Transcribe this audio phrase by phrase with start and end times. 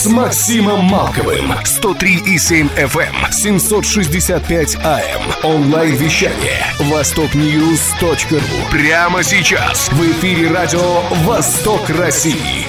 [0.00, 1.52] с Максимом Малковым.
[1.52, 5.44] 103,7 FM, 765 AM.
[5.44, 6.64] Онлайн-вещание.
[6.90, 8.38] Востокньюз.ру.
[8.72, 9.90] Прямо сейчас.
[9.92, 12.64] В эфире радио «Восток России».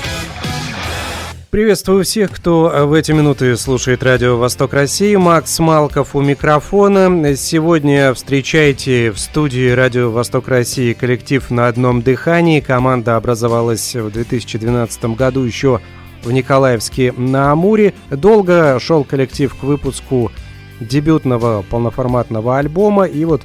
[1.51, 5.15] Приветствую всех, кто в эти минуты слушает радио «Восток России».
[5.15, 7.37] Макс Малков у микрофона.
[7.37, 12.59] Сегодня встречайте в студии радио «Восток России» коллектив «На одном дыхании».
[12.59, 15.79] Команда образовалась в 2012 году еще
[16.23, 17.93] в Николаевске на Амуре.
[18.09, 20.31] Долго шел коллектив к выпуску
[20.79, 23.05] дебютного полноформатного альбома.
[23.05, 23.41] И вот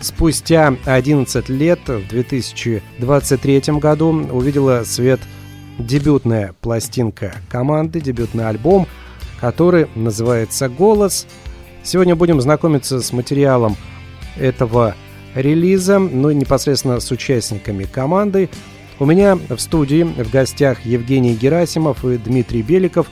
[0.00, 5.20] спустя 11 лет, в 2023 году, увидела свет
[5.78, 8.86] дебютная пластинка команды, дебютный альбом,
[9.40, 11.26] который называется «Голос».
[11.82, 13.76] Сегодня будем знакомиться с материалом
[14.38, 14.94] этого
[15.34, 18.50] релиза, ну и непосредственно с участниками команды.
[19.02, 23.08] У меня в студии в гостях Евгений Герасимов и Дмитрий Беликов,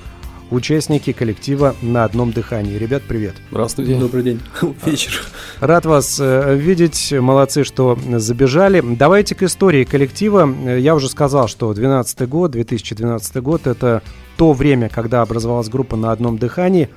[0.52, 2.78] участники коллектива «На одном дыхании».
[2.78, 3.34] Ребят, привет.
[3.50, 3.96] Здравствуйте.
[3.96, 4.40] Добрый день.
[4.86, 5.20] Вечер.
[5.58, 7.12] Рад вас э, видеть.
[7.12, 8.80] Молодцы, что забежали.
[8.80, 10.48] Давайте к истории коллектива.
[10.78, 14.00] Я уже сказал, что 2012 год, 2012 год– это
[14.36, 16.88] то время, когда образовалась группа «На одном дыхании».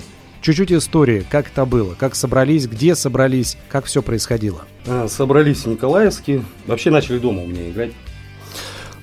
[0.44, 4.61] Чуть-чуть истории, как это было, как собрались, где собрались, как все происходило.
[4.85, 6.44] А, собрались в Николаевске.
[6.67, 7.94] Вообще начали дома у меня играть.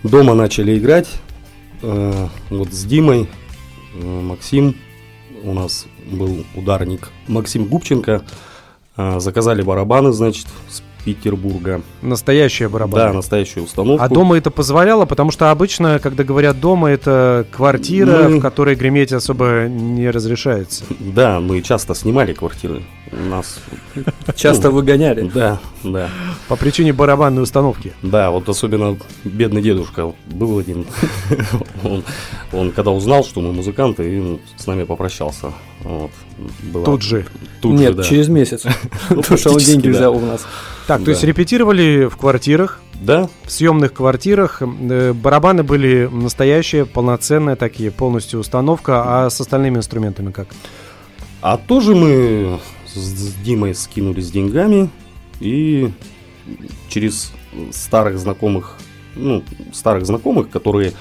[0.03, 1.09] Дома начали играть.
[1.83, 3.29] Э, вот с Димой,
[3.95, 4.77] э, Максим,
[5.43, 8.23] у нас был ударник Максим Губченко.
[8.97, 11.81] Э, заказали барабаны, значит, с Петербурга.
[12.03, 13.05] Настоящая барабаны.
[13.05, 14.05] Да, настоящую установку.
[14.05, 18.75] А дома это позволяло, потому что обычно, когда говорят дома, это квартира, Мы- в которой
[18.75, 20.85] греметь особо не разрешается.
[20.99, 22.83] Да, мы часто снимали квартиры.
[23.13, 23.61] У нас...
[24.37, 25.29] Часто выгоняли.
[25.35, 26.09] Да, да.
[26.49, 27.93] По причине барабанной установки.
[28.03, 30.87] Да, вот особенно бедный дедушка был один.
[31.85, 32.05] он,
[32.53, 35.53] он когда узнал, что мы музыканты, и с нами попрощался.
[35.83, 36.11] Вот.
[36.73, 37.27] Была- Тут же.
[37.61, 38.03] Тут же, Нет, да.
[38.05, 38.65] через месяц.
[39.11, 40.47] Ну, Потому что он деньги взял у нас.
[40.87, 44.63] Так, то есть репетировали в квартирах, Да, в съемных квартирах.
[44.63, 49.25] Э, Барабаны были настоящие, полноценные такие, полностью установка.
[49.25, 50.49] А с остальными инструментами как?
[51.43, 52.61] а тоже мы
[52.95, 54.91] с Димой скинулись деньгами
[55.41, 55.91] и
[56.89, 57.33] через
[57.73, 58.77] старых знакомых,
[59.15, 59.43] ну,
[59.73, 60.93] старых знакомых, которые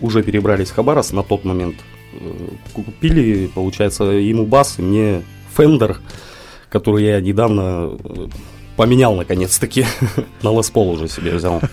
[0.00, 1.76] уже перебрались в Хабарас на тот момент,
[2.12, 5.22] э, купили, получается, ему бас и мне
[5.56, 6.00] Фендер,
[6.68, 8.26] который я недавно э,
[8.76, 9.86] поменял наконец-таки.
[10.42, 11.60] на Лес Пол уже себе взял.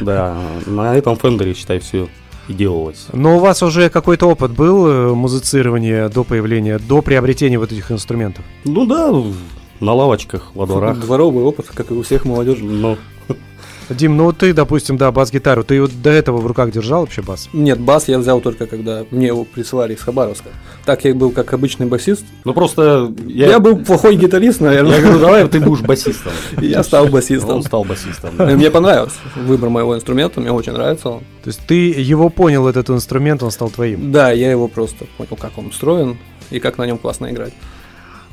[0.00, 2.08] Да, на этом Фендере, считай, все
[2.50, 3.06] и делалось.
[3.12, 7.92] Но у вас уже какой-то опыт был э, музицирования до появления, до приобретения вот этих
[7.92, 8.44] инструментов?
[8.64, 9.12] Ну да,
[9.78, 10.98] на лавочках, во дворах.
[10.98, 12.64] Дворовый опыт, как и у всех молодежи.
[12.64, 12.98] Но
[13.90, 17.48] Дим, ну ты, допустим, да, бас-гитару, ты вот до этого в руках держал вообще бас?
[17.52, 20.50] Нет, бас я взял только когда мне его присылали из Хабаровска.
[20.84, 22.24] Так я был как обычный басист.
[22.44, 24.96] Ну просто Я, был плохой гитарист, наверное.
[24.96, 26.32] Я говорю, давай ты будешь басистом.
[26.60, 27.62] Я стал Он басистом.
[27.62, 28.34] стал басистом.
[28.38, 31.20] Мне понравился выбор моего инструмента, мне очень нравится он.
[31.42, 34.12] То есть ты его понял, этот инструмент, он стал твоим?
[34.12, 36.16] Да, я его просто понял, как он устроен
[36.50, 37.52] и как на нем классно играть.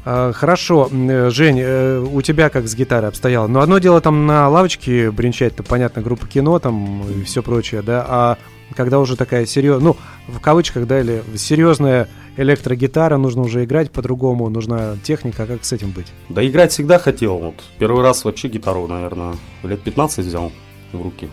[0.10, 3.48] А, Хорошо, э, Жень, э, у тебя как с гитарой обстояло?
[3.48, 7.82] Ну, одно дело там на лавочке бренчать, то понятно, группа кино там и все прочее,
[7.82, 8.38] да, а
[8.74, 9.98] когда уже такая серьезная, ну,
[10.30, 12.08] в кавычках, да, или серьезная
[12.38, 16.08] электрогитара, нужно уже играть по-другому, нужна техника, как с этим быть?
[16.30, 17.38] Да играть всегда хотел.
[17.40, 20.54] Вот первый раз вообще гитару, наверное, лет 15 взял
[20.94, 21.28] в руки.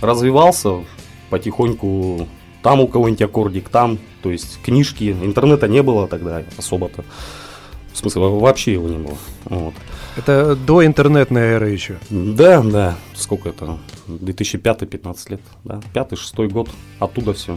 [0.00, 0.84] Развивался
[1.28, 2.28] потихоньку.
[2.62, 3.98] Там у кого-нибудь аккордик, там.
[4.22, 5.10] То есть книжки.
[5.22, 7.04] Интернета не было тогда особо-то.
[7.96, 9.16] В смысле, во- вообще его не было.
[9.46, 9.72] Вот.
[10.16, 11.96] Это до интернетной эры еще.
[12.10, 12.94] Да, да.
[13.14, 13.78] Сколько это?
[14.06, 15.40] 2005-15 лет.
[15.64, 15.80] Да?
[15.94, 16.68] Пятый, шестой год.
[16.98, 17.56] Оттуда все.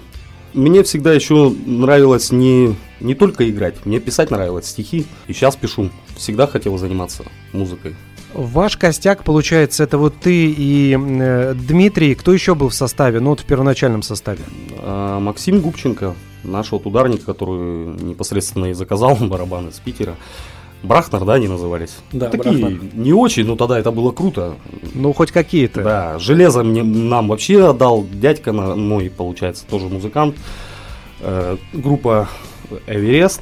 [0.54, 5.06] Мне всегда еще нравилось не, не только играть, мне писать нравилось стихи.
[5.28, 5.90] И сейчас пишу.
[6.16, 7.98] Всегда хотел заниматься музыкой.
[8.34, 12.14] Ваш костяк, получается, это вот ты и э, Дмитрий.
[12.16, 13.20] Кто еще был в составе?
[13.20, 14.40] Ну, вот в первоначальном составе.
[14.78, 20.16] А, Максим Губченко, наш вот ударник, который непосредственно и заказал барабаны с Питера.
[20.84, 21.98] Брахнер, да, они назывались?
[22.14, 22.80] Да, Такие Брахнер.
[22.94, 24.56] не очень, но тогда это было круто.
[24.94, 25.82] Ну, хоть какие-то.
[25.84, 30.36] Да, железо мне, нам вообще отдал дядька на- мой, получается, тоже музыкант.
[31.20, 32.30] Э, группа
[32.88, 33.42] Эверест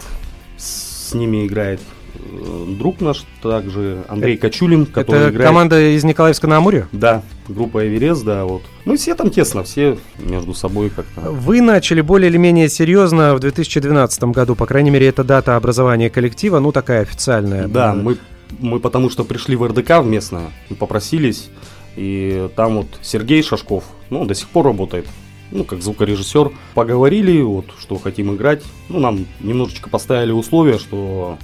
[0.57, 1.81] с ними играет.
[2.29, 5.47] Э, друг наш также, Андрей Кочулин, который Это играет...
[5.47, 6.87] команда из Николаевска на Амуре?
[6.91, 8.63] Да, группа Эверест, да, вот.
[8.85, 11.31] Ну, все там тесно, все между собой как-то.
[11.31, 16.09] Вы начали более или менее серьезно в 2012 году, по крайней мере, это дата образования
[16.09, 17.67] коллектива, ну, такая официальная.
[17.67, 18.17] Да, мы,
[18.59, 21.49] мы потому что пришли в РДК в местное и попросились,
[21.95, 25.07] и там вот Сергей Шашков, ну, до сих пор работает,
[25.51, 26.51] ну, как звукорежиссер.
[26.73, 28.63] Поговорили, вот, что хотим играть.
[28.89, 31.37] Ну, нам немножечко поставили условия, что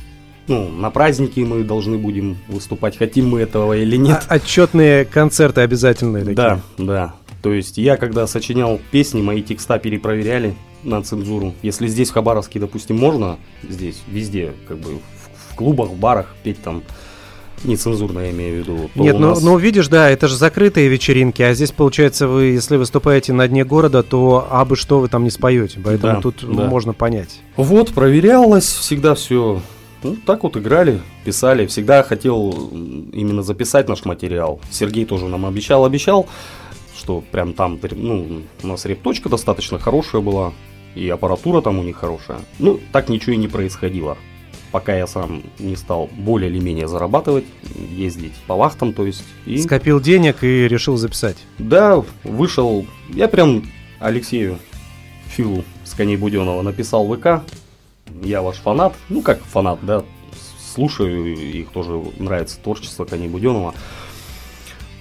[0.48, 4.24] ну, на праздники мы должны будем выступать, хотим мы этого или нет.
[4.28, 6.36] А- отчетные концерты обязательные такие.
[6.36, 7.14] Да, да.
[7.42, 11.54] То есть я, когда сочинял песни, мои текста перепроверяли на цензуру.
[11.62, 13.38] Если здесь, в Хабаровске, допустим, можно,
[13.68, 16.84] здесь, везде, как бы, в, в клубах, в барах петь там
[17.64, 18.90] нецензурно, я имею в виду.
[18.96, 22.78] Нет, ну, нас- ну видишь, да, это же закрытые вечеринки, а здесь, получается, вы, если
[22.78, 26.66] выступаете на дне города, то абы что вы там не споете, поэтому Да, тут да.
[26.66, 27.40] можно понять.
[27.56, 29.62] Вот, проверялось, всегда все.
[30.04, 31.66] Ну, так вот играли, писали.
[31.66, 32.52] Всегда хотел
[33.14, 34.60] именно записать наш материал.
[34.70, 36.28] Сергей тоже нам обещал, обещал,
[36.96, 40.54] что прям там, ну, у нас репточка достаточно хорошая была,
[40.96, 42.40] и аппаратура там у них хорошая.
[42.60, 44.18] Ну, так ничего и не происходило.
[44.72, 47.46] Пока я сам не стал более или менее зарабатывать,
[47.92, 49.24] ездить по вахтам, то есть.
[49.46, 49.60] И...
[49.60, 51.38] Скопил денег и решил записать.
[51.60, 52.86] Да, вышел.
[53.10, 53.64] Я прям
[54.00, 54.58] Алексею
[55.28, 57.44] Филу с коней Буденова написал ВК.
[58.22, 58.94] Я ваш фанат.
[59.10, 60.04] Ну, как фанат, да.
[60.74, 63.74] Слушаю, их тоже нравится творчество коней Буденова.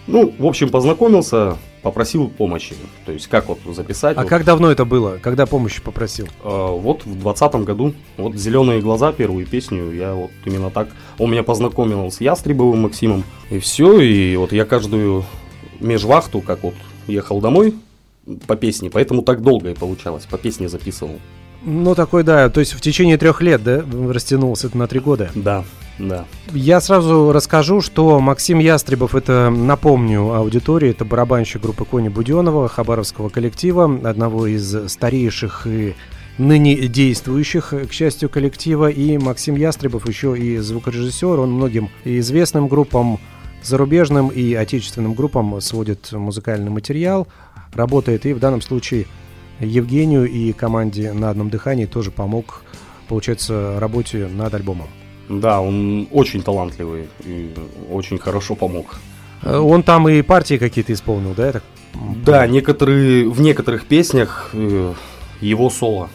[0.07, 2.75] Ну, в общем, познакомился, попросил помощи.
[3.07, 4.17] То есть, как вот записать.
[4.17, 4.29] А вот.
[4.29, 5.19] как давно это было?
[5.23, 6.27] Когда помощи попросил?
[6.43, 10.89] Э, Вот в двадцатом году, вот «Зеленые глаза», первую песню, я вот именно так,
[11.19, 15.25] он меня познакомил с Ястребовым Максимом, и все, и вот я каждую
[15.81, 16.75] межвахту, как вот
[17.07, 17.75] ехал домой
[18.47, 21.19] по песне, поэтому так долго и получалось, по песне записывал.
[21.65, 25.31] Ну, такой, да, то есть в течение трех лет, да, растянулся это на три года.
[25.35, 25.65] Да,
[25.99, 26.25] да.
[26.53, 33.29] Я сразу расскажу, что Максим Ястребов, это, напомню, аудитории, это барабанщик группы Кони Буденова, хабаровского
[33.29, 35.95] коллектива, одного из старейших и
[36.39, 38.91] ныне действующих, к счастью, коллектива.
[38.91, 43.21] И Максим Ястребов еще и звукорежиссер, он многим известным группам,
[43.63, 47.29] зарубежным и отечественным группам сводит музыкальный материал,
[47.75, 49.07] работает и в данном случае
[49.65, 52.63] Евгению и команде на одном дыхании тоже помог,
[53.09, 54.89] получается, работе над альбомом.
[55.29, 57.55] Да, он очень талантливый и
[57.91, 58.97] очень хорошо помог.
[59.43, 61.47] Э, Он там и партии какие-то исполнил, да?
[61.47, 61.63] я так
[62.25, 64.95] Да, некоторые, в некоторых песнях э,
[65.41, 66.11] его соло.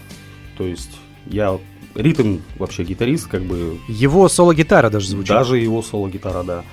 [0.57, 0.91] То есть
[1.25, 1.57] я
[1.95, 5.29] ритм вообще гитарист, как бы Его соло-гитара даже звучит.
[5.29, 6.63] Даже его соло-гитара, да.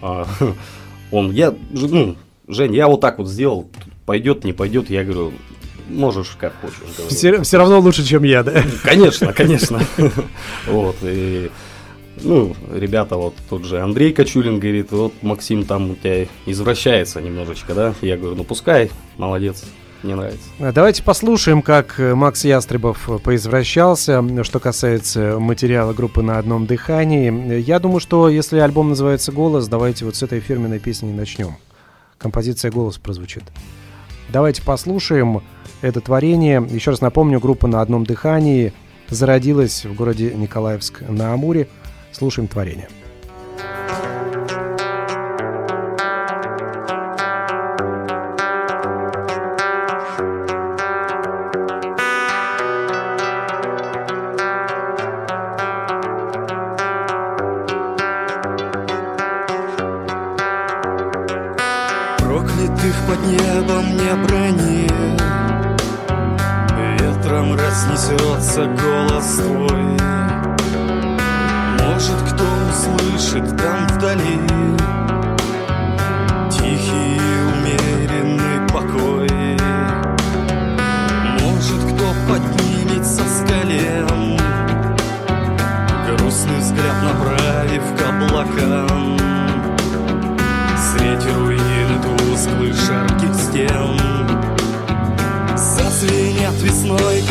[0.00, 0.26] А,
[1.10, 2.16] он, я, ну,
[2.48, 3.68] Жень, я вот так вот сделал,
[4.04, 5.32] пойдет, не пойдет, я говорю,
[5.92, 6.78] можешь как хочешь.
[6.96, 7.42] говорю.
[7.44, 8.62] Все, равно лучше, чем я, да?
[8.82, 9.80] Конечно, конечно.
[10.66, 11.50] Вот, и,
[12.22, 17.74] ну, ребята, вот тот же Андрей Кочулин говорит, вот Максим там у тебя извращается немножечко,
[17.74, 17.94] да?
[18.00, 19.64] Я говорю, ну пускай, молодец,
[20.02, 20.48] мне нравится.
[20.58, 27.60] Давайте послушаем, как Макс Ястребов поизвращался, что касается материала группы «На одном дыхании».
[27.60, 31.56] Я думаю, что если альбом называется «Голос», давайте вот с этой фирменной песни начнем.
[32.18, 33.44] Композиция «Голос» прозвучит.
[34.28, 35.42] Давайте послушаем
[35.82, 36.66] это творение.
[36.70, 38.72] Еще раз напомню, группа «На одном дыхании»
[39.08, 41.68] зародилась в городе Николаевск на Амуре.
[42.12, 42.88] Слушаем творение.
[62.18, 65.21] Проклятых под небом не брони
[67.42, 69.82] Ветром разнесется голос твой.
[71.80, 74.40] Может, кто услышит там вдали
[76.50, 77.20] Тихий
[77.52, 79.28] умеренный покой
[81.40, 84.38] Может, кто поднимется с колен
[86.06, 89.18] Грустный взгляд направив к облакам?
[90.78, 93.98] Средь руин тусклых жарких стен
[95.56, 97.21] Зазвенят весной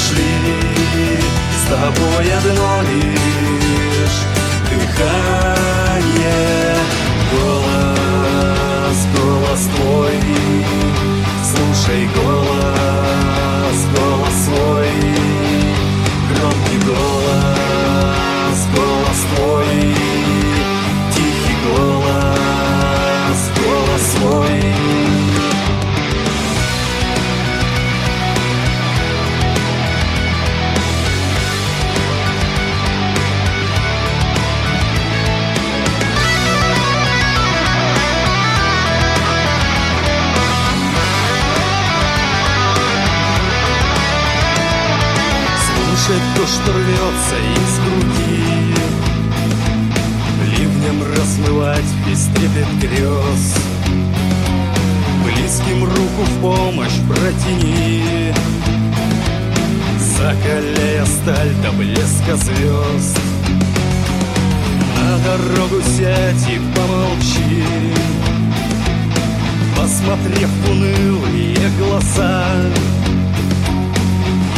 [0.00, 1.18] нашли
[1.56, 4.20] с тобой одно лишь
[4.70, 6.06] дыхание.
[7.32, 10.16] Голос, голос твой.
[11.44, 12.59] Слушай голос,
[46.40, 48.74] то, что рвется из груди?
[50.56, 53.56] Ливнем размывать весь трепет грез.
[55.22, 58.32] Близким руку в помощь протяни.
[60.16, 63.20] Закаляя сталь до блеска звезд.
[64.96, 67.64] На дорогу сядь и помолчи.
[69.76, 72.46] Посмотрев в унылые глаза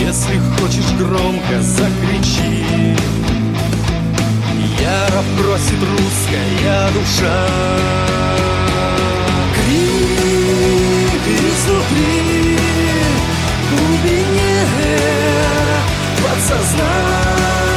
[0.05, 2.65] Если хочешь громко закричи.
[4.81, 7.47] Яро просит русская душа.
[9.55, 12.59] Крик изнутри
[13.63, 14.57] в глубине
[16.21, 17.77] подсознания.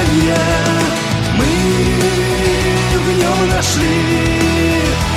[1.38, 1.51] Мы
[2.98, 4.00] в нем нашли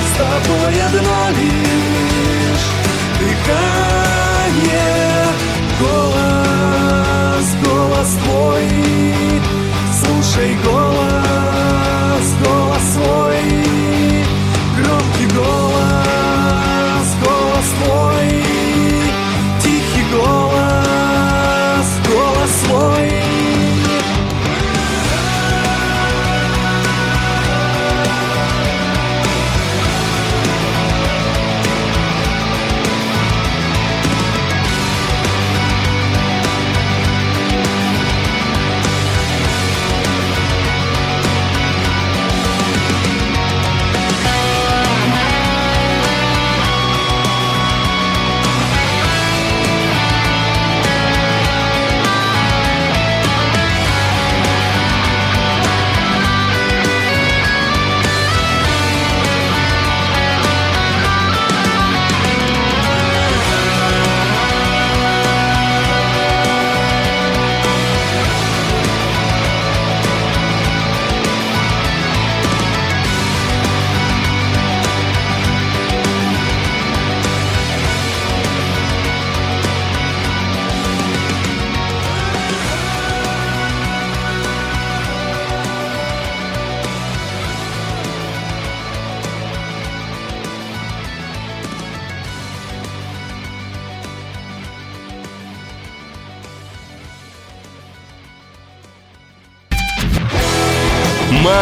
[0.05, 2.67] с тобой одно лишь
[3.19, 4.09] дыхание
[7.39, 8.67] Голос, голос твой.
[9.93, 11.28] Слушай голос,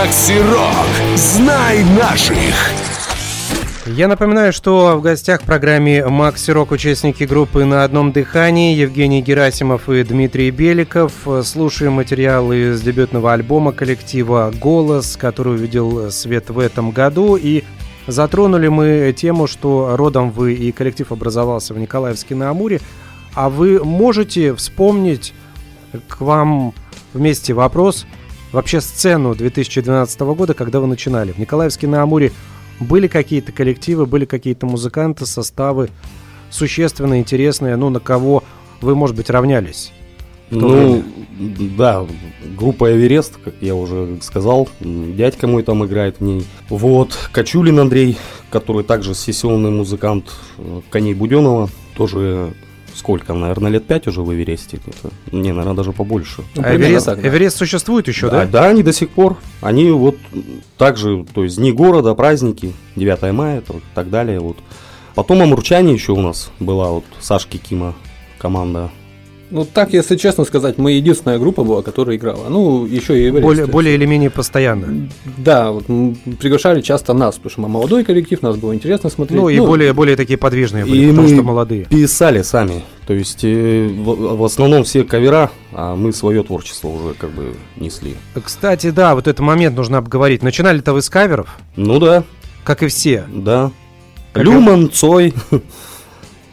[0.07, 1.17] Макси Рок.
[1.17, 2.71] Знай наших.
[3.85, 9.21] Я напоминаю, что в гостях в программе «Макси Рок» участники группы «На одном дыхании» Евгений
[9.21, 11.11] Герасимов и Дмитрий Беликов.
[11.43, 17.35] Слушаем материалы из дебютного альбома коллектива «Голос», который увидел свет в этом году.
[17.35, 17.65] И
[18.07, 22.79] затронули мы тему, что родом вы и коллектив образовался в Николаевске на Амуре.
[23.33, 25.33] А вы можете вспомнить
[26.07, 26.73] к вам
[27.13, 28.05] вместе вопрос,
[28.51, 31.31] вообще сцену 2012 года, когда вы начинали?
[31.31, 32.31] В Николаевске на Амуре
[32.79, 35.89] были какие-то коллективы, были какие-то музыканты, составы
[36.49, 38.43] существенно интересные, ну, на кого
[38.81, 39.91] вы, может быть, равнялись?
[40.49, 41.03] Ну,
[41.77, 42.05] да,
[42.57, 46.45] группа Эверест, как я уже сказал, дядька мой там играет в ней.
[46.69, 48.17] Вот, Качулин Андрей,
[48.49, 52.53] который также сессионный музыкант э, Коней Буденова, тоже
[52.97, 54.79] сколько, наверное, лет пять уже в Эвересте.
[54.85, 56.43] Это, не, наверное, даже побольше.
[56.55, 57.27] Ну, А Эверест, так, да.
[57.27, 58.63] Эверест существует еще, да, да?
[58.63, 59.37] да, они до сих пор.
[59.61, 60.17] Они вот
[60.77, 64.39] также, то есть дни города, праздники, 9 мая то, и так далее.
[64.39, 64.57] Вот.
[65.15, 67.95] Потом Амурчане еще у нас была, вот Сашки Кима
[68.37, 68.89] команда.
[69.49, 72.49] Ну, так, если честно сказать, мы единственная группа была, которая играла.
[72.49, 73.43] Ну, еще и Эверест.
[73.43, 75.09] Более, более или менее постоянно.
[75.37, 75.85] Да, вот
[76.39, 79.39] приглашали часто нас, потому что мы молодой коллектив, нас было интересно смотреть.
[79.39, 81.85] Ну и более, более такие подвижные были, И потому мы что молодые.
[81.85, 82.83] писали сами.
[83.07, 87.53] То есть э, в, в основном все кавера, а мы свое творчество уже как бы
[87.77, 88.15] несли.
[88.43, 90.43] Кстати, да, вот этот момент нужно обговорить.
[90.43, 92.25] Начинали-то вы с каверов, Ну да,
[92.65, 93.23] как и все.
[93.33, 93.71] да.
[94.33, 95.33] Как Люман, Цой.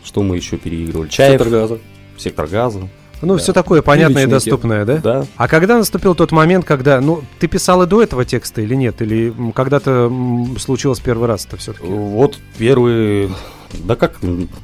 [0.04, 1.08] Что мы еще переигрывали?
[1.08, 1.78] Чаев, Сектор газа.
[2.16, 2.88] Сектор газа.
[3.23, 3.38] Ну, Да.
[3.38, 4.97] все такое понятное и доступное, да?
[4.99, 5.26] Да.
[5.37, 9.00] А когда наступил тот момент, когда, ну, ты писал и до этого текста или нет?
[9.00, 10.12] Или когда-то
[10.59, 11.87] случилось первый раз это все-таки?
[11.87, 13.30] Вот первые,
[13.73, 14.18] да как,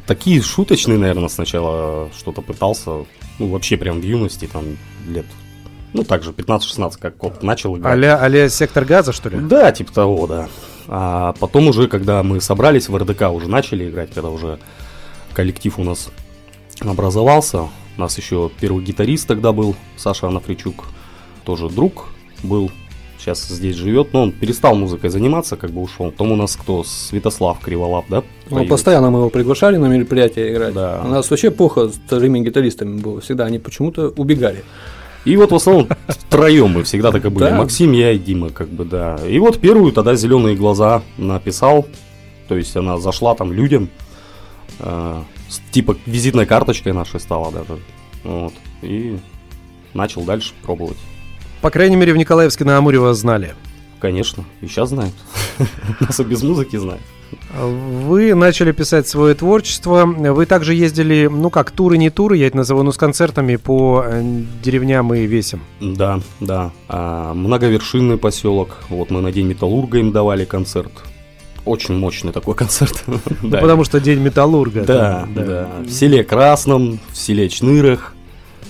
[0.06, 3.06] такие шуточные, наверное, сначала что-то пытался.
[3.38, 4.76] Ну, вообще прям в юности, там,
[5.08, 5.24] лет,
[5.94, 7.94] ну, так же, 15-16, как вот начал играть.
[7.94, 9.38] Аля, аля сектор газа, что ли?
[9.38, 10.48] Да, типа того, да.
[10.86, 14.58] А потом уже, когда мы собрались в РДК, уже начали играть, когда уже
[15.32, 16.10] коллектив у нас
[16.80, 17.68] образовался.
[17.96, 20.86] У нас еще первый гитарист тогда был, Саша Анафричук,
[21.44, 22.06] тоже друг
[22.42, 22.70] был,
[23.18, 26.10] сейчас здесь живет, но он перестал музыкой заниматься, как бы ушел.
[26.10, 28.22] Потом у нас кто, Святослав Криволап, да?
[28.48, 30.72] Ну, постоянно мы его приглашали на мероприятия играть.
[30.72, 31.02] Да.
[31.04, 33.44] У нас вообще плохо с вторыми гитаристами было всегда.
[33.44, 34.64] Они почему-то убегали.
[35.26, 37.44] И вот в основном втроем мы всегда так и были.
[37.44, 37.54] Да.
[37.54, 39.18] Максим, я и Дима, как бы, да.
[39.28, 41.86] И вот первую тогда «Зеленые глаза» написал.
[42.48, 43.90] То есть она зашла там людям.
[45.70, 47.80] Типа визитной карточкой нашей стала даже.
[48.24, 48.54] Вот.
[48.82, 49.18] И
[49.94, 50.98] начал дальше пробовать.
[51.60, 53.54] По крайней мере, в Николаевске на Амуре вас знали.
[53.98, 55.14] Конечно, и сейчас знают.
[56.00, 57.02] Нас и без музыки знают.
[57.54, 60.04] Вы начали писать свое творчество.
[60.06, 64.02] Вы также ездили, ну как, туры, не туры, я это назову, ну с концертами по
[64.04, 65.60] э, деревням и весям.
[65.80, 66.72] Да, да.
[66.88, 68.78] А, многовершинный поселок.
[68.88, 70.92] Вот мы на День Металлурга им давали концерт.
[71.64, 73.04] Очень мощный такой концерт.
[73.06, 73.58] Ну, Да.
[73.58, 74.82] потому что День металлурга.
[74.84, 78.14] Да, там, да, В селе Красном, в селе Чнырах.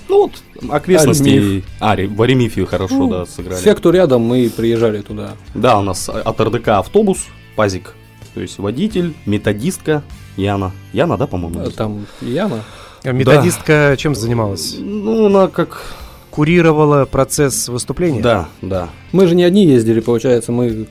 [0.09, 1.63] Ну вот, окрестности.
[1.79, 3.59] А, в Аремифе хорошо, Ну, да, сыграли.
[3.59, 5.31] Все, кто рядом, мы приезжали туда.
[5.53, 7.93] Да, у нас от РДК автобус, пазик.
[8.33, 10.03] То есть водитель, методистка,
[10.37, 10.71] Яна.
[10.93, 11.61] Яна, да, по-моему?
[11.65, 11.69] А?
[11.69, 12.63] Там Яна.
[13.03, 14.75] А Методистка чем занималась?
[14.79, 15.95] Ну, она как...
[16.29, 18.21] Курировала процесс выступления?
[18.21, 18.87] Да, да.
[19.11, 20.87] Мы же не одни ездили, получается, мы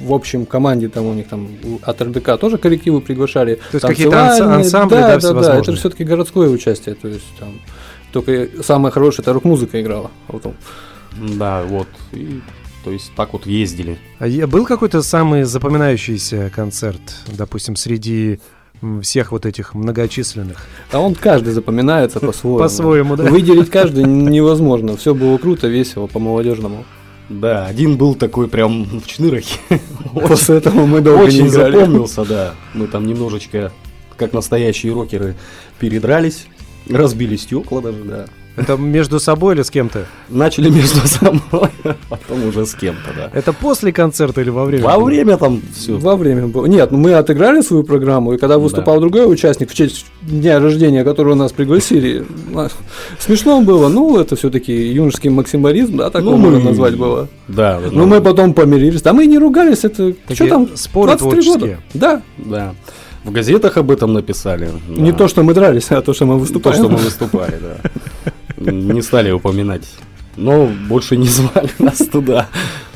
[0.00, 1.48] в общем команде там у них там
[1.82, 3.56] от РДК тоже коллективы приглашали.
[3.70, 7.60] То есть какие-то ансамбли, да, да, да, да, это все-таки городское участие, то есть там
[8.12, 10.10] только самое хорошее это рок-музыка играла.
[10.28, 10.54] Вот он.
[11.38, 11.88] Да, вот.
[12.12, 12.40] И,
[12.84, 13.98] то есть так вот ездили.
[14.18, 18.40] А был какой-то самый запоминающийся концерт, допустим, среди
[19.02, 20.58] всех вот этих многочисленных?
[20.92, 22.58] А он каждый запоминается по-своему.
[22.58, 23.24] По-своему, да.
[23.24, 24.96] Выделить каждый невозможно.
[24.96, 26.84] Все было круто, весело, по-молодежному.
[27.28, 29.58] Да, один был такой прям в Чнырахе.
[30.14, 31.76] После этого мы долго не играли.
[31.76, 32.54] запомнился, да.
[32.72, 33.72] Мы там немножечко,
[34.16, 35.34] как настоящие рокеры,
[35.80, 36.46] передрались.
[36.88, 38.26] Разбили стекла даже, да.
[38.56, 40.06] Это между собой или с кем-то?
[40.28, 43.30] Начали между собой, а потом уже с кем-то, да.
[43.38, 44.84] Это после концерта или во время?
[44.84, 45.96] Во время там все.
[45.96, 46.66] Во время было.
[46.66, 51.04] Нет, ну мы отыграли свою программу, и когда выступал другой участник в честь дня рождения,
[51.04, 52.68] которого нас пригласили, а,
[53.18, 53.88] смешно было.
[53.88, 57.28] Ну, это все-таки юношеский максимализм, да, так Ну, можно мы- назвать было.
[57.48, 59.02] Да, да, Но мы потом помирились.
[59.02, 60.68] Да мы не ругались, это что там?
[60.74, 61.58] споры 23 года.
[61.58, 61.78] творческие.
[61.94, 62.22] Да.
[62.38, 62.74] да.
[63.24, 64.70] В газетах об этом написали.
[64.88, 65.18] Не да.
[65.18, 66.74] то, что мы дрались, а то, что мы То, выступали.
[66.76, 67.90] что мы выступали, да.
[68.72, 69.88] Не стали упоминать.
[70.36, 72.48] Но больше не звали нас туда.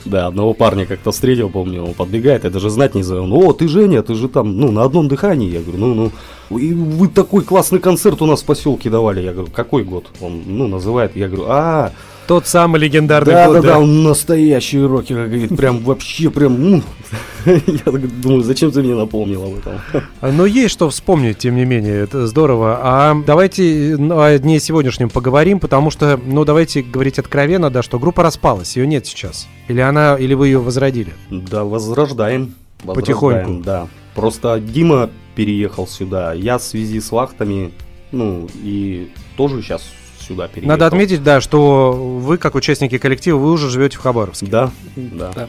[0.05, 3.25] Да, одного парня как-то встретил, помню, он подбегает, я даже знать не знаю.
[3.25, 5.51] Он, о, ты Женя, ты же там, ну, на одном дыхании.
[5.51, 6.13] Я говорю, ну,
[6.51, 9.21] ну, и вы такой классный концерт у нас в поселке давали.
[9.21, 10.07] Я говорю, какой год?
[10.21, 11.93] Он, ну, называет, я говорю, а,
[12.31, 16.83] Тот самый легендарный да, год, да, да, он настоящий рокер, говорит, прям вообще, прям, ну.
[17.45, 19.81] Я так думаю, зачем ты мне напомнил об этом?
[20.23, 22.79] Но есть что вспомнить, тем не менее, это здорово.
[22.85, 27.99] А давайте ну, о дне сегодняшнем поговорим, потому что, ну, давайте говорить откровенно, да, что
[27.99, 29.49] группа распалась, ее нет сейчас.
[29.67, 31.13] Или она, или вы ее возродили.
[31.31, 32.55] Да, возрождаем.
[32.85, 33.65] возрождаем, Потихоньку.
[33.65, 33.89] Да.
[34.15, 37.73] Просто Дима переехал сюда, я в связи с вахтами,
[38.13, 39.83] ну, и тоже сейчас
[40.31, 40.69] сюда переехал.
[40.69, 44.47] Надо отметить, да, что вы, как участники коллектива, вы уже живете в Хабаровске.
[44.47, 45.49] Да, да, Да.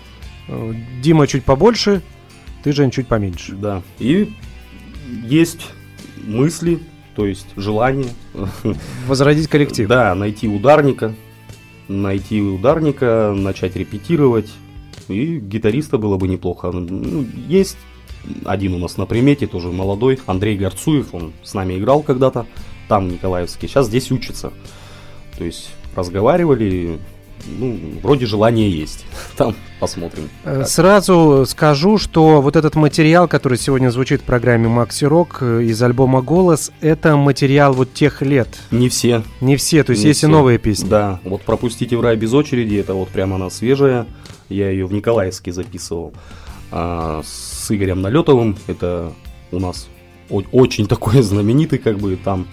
[1.01, 2.01] Дима чуть побольше,
[2.63, 3.53] ты, Жень, чуть поменьше.
[3.53, 3.83] да.
[3.99, 4.33] И
[5.27, 5.67] есть
[6.25, 6.79] мысли,
[7.15, 8.07] то есть желание,
[9.07, 9.87] Возродить коллектив.
[9.87, 11.13] да, найти ударника,
[11.87, 14.49] найти ударника, начать репетировать,
[15.07, 16.71] и гитариста было бы неплохо.
[16.71, 17.77] Ну, есть
[18.45, 22.45] один у нас на примете, тоже молодой, Андрей Горцуев, он с нами играл когда-то,
[22.91, 24.51] там в Николаевске, сейчас здесь учится.
[25.37, 26.99] То есть разговаривали,
[27.47, 29.05] ну, вроде желание есть.
[29.37, 30.29] Там посмотрим.
[30.43, 30.67] Э, как.
[30.67, 35.81] Сразу скажу, что вот этот материал, который сегодня звучит в программе Макси Рок э, из
[35.81, 38.49] альбома «Голос», это материал вот тех лет.
[38.71, 39.23] Не все.
[39.39, 40.27] Не все, то есть Не есть и все.
[40.27, 40.89] новые песни.
[40.89, 44.05] Да, вот пропустите в рай без очереди, это вот прямо она свежая.
[44.49, 46.13] Я ее в Николаевске записывал.
[46.71, 48.57] А, с Игорем Налетовым.
[48.67, 49.13] Это
[49.53, 49.87] у нас
[50.29, 52.47] очень такой знаменитый, как бы там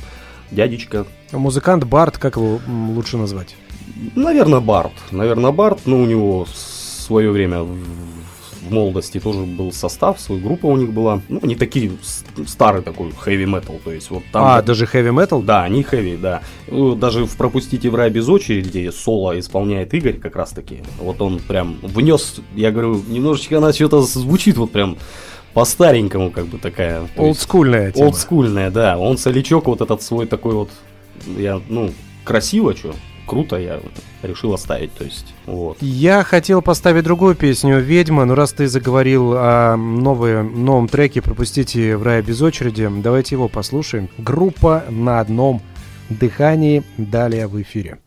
[0.51, 1.07] дядечка.
[1.33, 2.61] Музыкант Барт, как его
[2.95, 3.57] лучше назвать?
[4.15, 4.93] Наверное, Барт.
[5.11, 7.77] Наверное, Барт, но у него в свое время в,
[8.71, 11.21] молодости тоже был состав, своя группа у них была.
[11.29, 11.93] Ну, они такие
[12.47, 14.45] старый такой heavy metal, то есть вот там.
[14.45, 15.43] а, даже heavy metal?
[15.43, 16.43] Да, они хэви, да.
[16.69, 20.83] Ну, Даже в «Пропустите в рай без очереди» соло исполняет Игорь как раз таки.
[20.99, 24.97] Вот он прям внес, я говорю, немножечко она что-то звучит вот прям
[25.59, 27.09] по-старенькому, как бы такая.
[27.17, 28.07] Олдскульная тема.
[28.07, 28.97] Олдскульная, да.
[28.97, 30.71] Он солячок вот этот свой такой вот,
[31.37, 31.91] я, ну,
[32.23, 32.95] красиво, что,
[33.27, 33.81] круто, я
[34.23, 35.77] решил оставить, то есть, вот.
[35.81, 41.97] Я хотел поставить другую песню «Ведьма», но раз ты заговорил о новые, новом треке «Пропустите
[41.97, 44.09] в рай без очереди», давайте его послушаем.
[44.17, 45.61] Группа «На одном
[46.09, 47.99] дыхании» далее в эфире.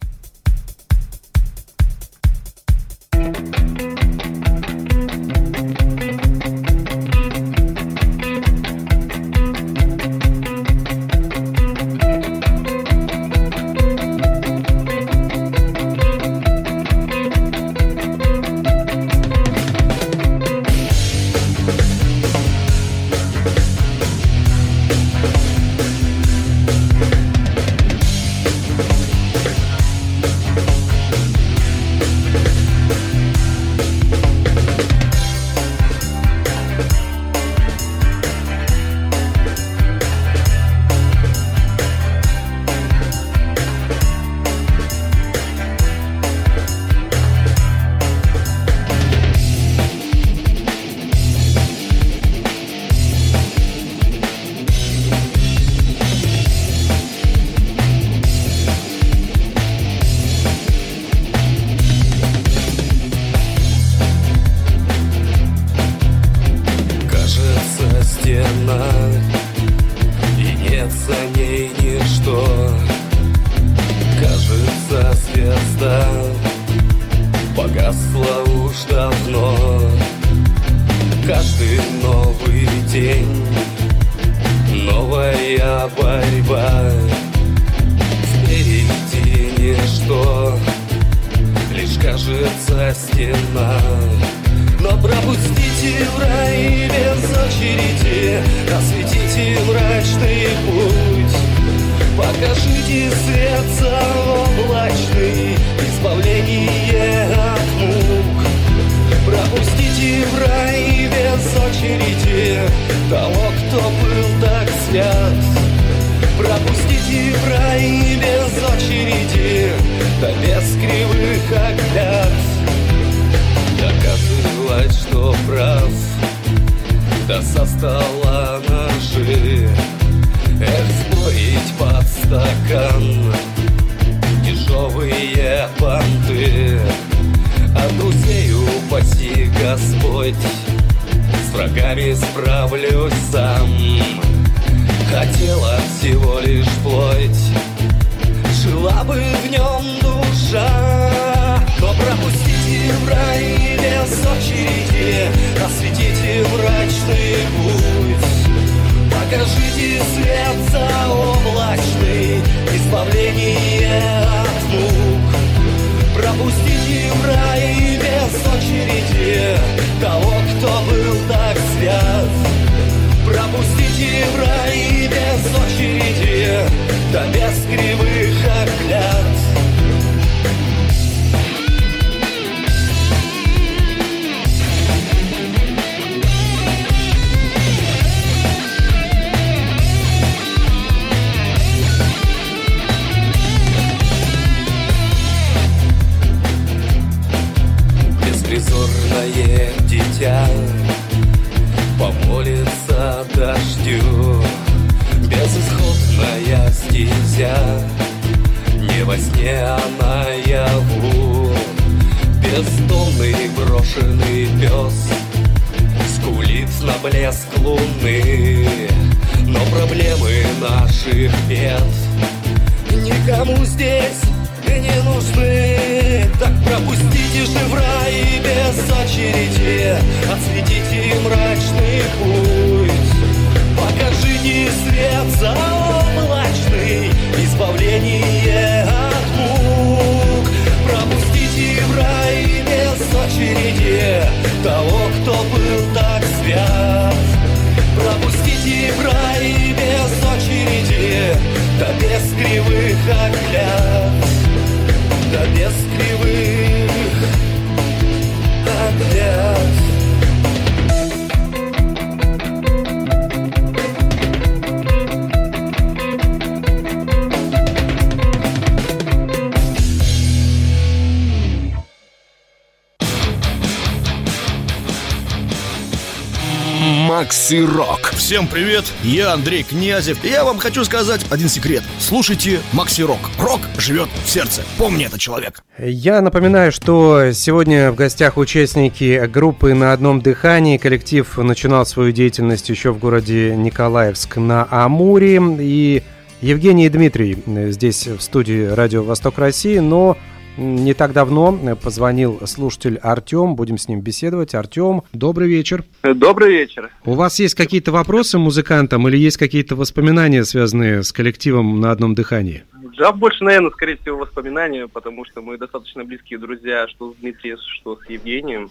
[277.22, 278.14] Макси Рок.
[278.16, 280.26] Всем привет, я Андрей Князев.
[280.26, 281.84] И я вам хочу сказать один секрет.
[282.00, 283.20] Слушайте Макси Рок.
[283.38, 284.64] Рок живет в сердце.
[284.80, 285.62] Помни это, человек.
[285.78, 290.80] Я напоминаю, что сегодня в гостях участники группы «На одном дыхании».
[290.80, 295.40] Коллектив начинал свою деятельность еще в городе Николаевск на Амуре.
[295.60, 296.02] И
[296.42, 297.38] Евгений и Дмитрий
[297.70, 300.18] здесь в студии «Радио Восток России», но
[300.58, 304.56] не так давно позвонил слушатель Артем, будем с ним беседовать.
[304.56, 305.84] Артем, добрый вечер.
[306.04, 306.90] Добрый вечер.
[307.06, 312.16] У вас есть какие-то вопросы музыкантам или есть какие-то воспоминания, связанные с коллективом на одном
[312.16, 312.64] дыхании?
[312.98, 317.58] Да, больше, наверное, скорее всего, воспоминания, потому что мы достаточно близкие друзья, что с Дмитрием,
[317.80, 318.70] что с Евгением.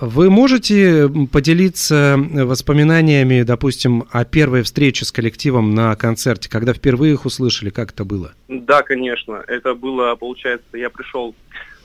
[0.00, 7.26] Вы можете поделиться воспоминаниями, допустим, о первой встрече с коллективом на концерте, когда впервые их
[7.26, 8.32] услышали, как это было?
[8.48, 9.42] Да, конечно.
[9.46, 11.34] Это было, получается, я пришел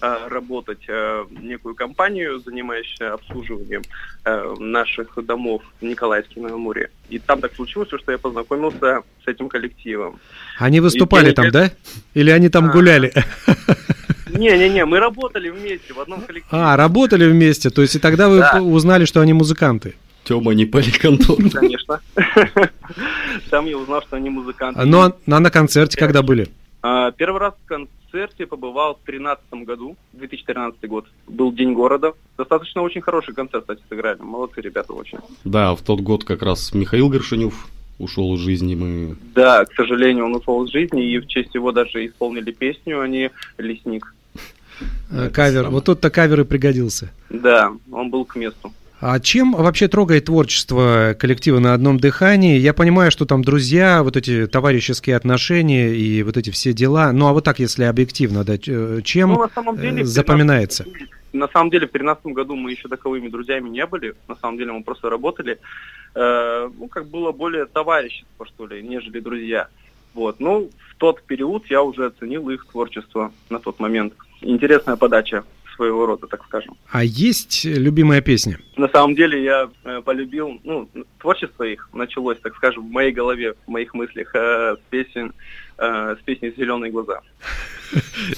[0.01, 3.81] э, работать э, в некую компанию, занимающуюся обслуживанием
[4.23, 6.91] э, наших домов в Николаевске на Амуре.
[7.09, 10.19] И там так случилось, что я познакомился с этим коллективом.
[10.57, 11.71] Они выступали И там, я- да?
[12.13, 12.71] Или они там А.
[12.71, 13.11] гуляли?
[14.37, 16.47] Не-не-не, мы работали вместе в одном коллективе.
[16.61, 18.61] А, работали вместе, то есть и тогда вы Да.
[18.61, 19.95] узнали, что они музыканты.
[20.23, 21.37] Тема не поликонтор.
[21.53, 21.99] Конечно.
[23.49, 24.83] Там я узнал, что они музыканты.
[24.85, 26.47] Но а на концерте когда были?
[26.81, 31.05] А, Первый раз в концерте побывал в 2013 году, 2013 год.
[31.27, 32.13] Был День города.
[32.37, 34.19] Достаточно очень хороший концерт, кстати, сыграли.
[34.21, 35.19] Молодцы ребята очень.
[35.43, 37.67] Да, в тот год как раз Михаил Горшинев
[37.99, 38.75] ушел из жизни.
[38.75, 39.15] Мы...
[39.35, 43.07] Да, к сожалению, он ушел из жизни, и в честь его даже исполнили песню, а
[43.07, 44.13] не «Лесник».
[45.11, 45.69] Э, Кавер.
[45.69, 47.11] Вот тут-то кавер и пригодился.
[47.29, 48.73] Да, он был к месту.
[49.01, 52.57] А чем вообще трогает творчество коллектива на одном дыхании?
[52.57, 57.11] Я понимаю, что там друзья, вот эти товарищеские отношения и вот эти все дела.
[57.11, 60.07] Ну а вот так, если объективно, да, э, чем Ну, на самом деле, э, в
[60.07, 60.85] запоминается?
[60.85, 64.15] 13 На самом деле, в 2013 году мы еще таковыми друзьями не были.
[64.29, 65.59] На самом деле, мы просто работали.
[66.15, 69.67] Э, ну, как было более товарищество, что ли, нежели друзья.
[70.13, 70.39] Вот.
[70.39, 74.13] Ну, в тот период я уже оценил их творчество на тот момент.
[74.45, 75.43] Интересная подача
[75.75, 76.77] своего рода, так скажем.
[76.89, 78.59] А есть любимая песня?
[78.77, 80.87] На самом деле я э, полюбил, ну,
[81.19, 85.33] творчество их началось, так скажем, в моей голове, в моих мыслях э, с песен,
[85.77, 87.21] э, с песни «Зеленые глаза».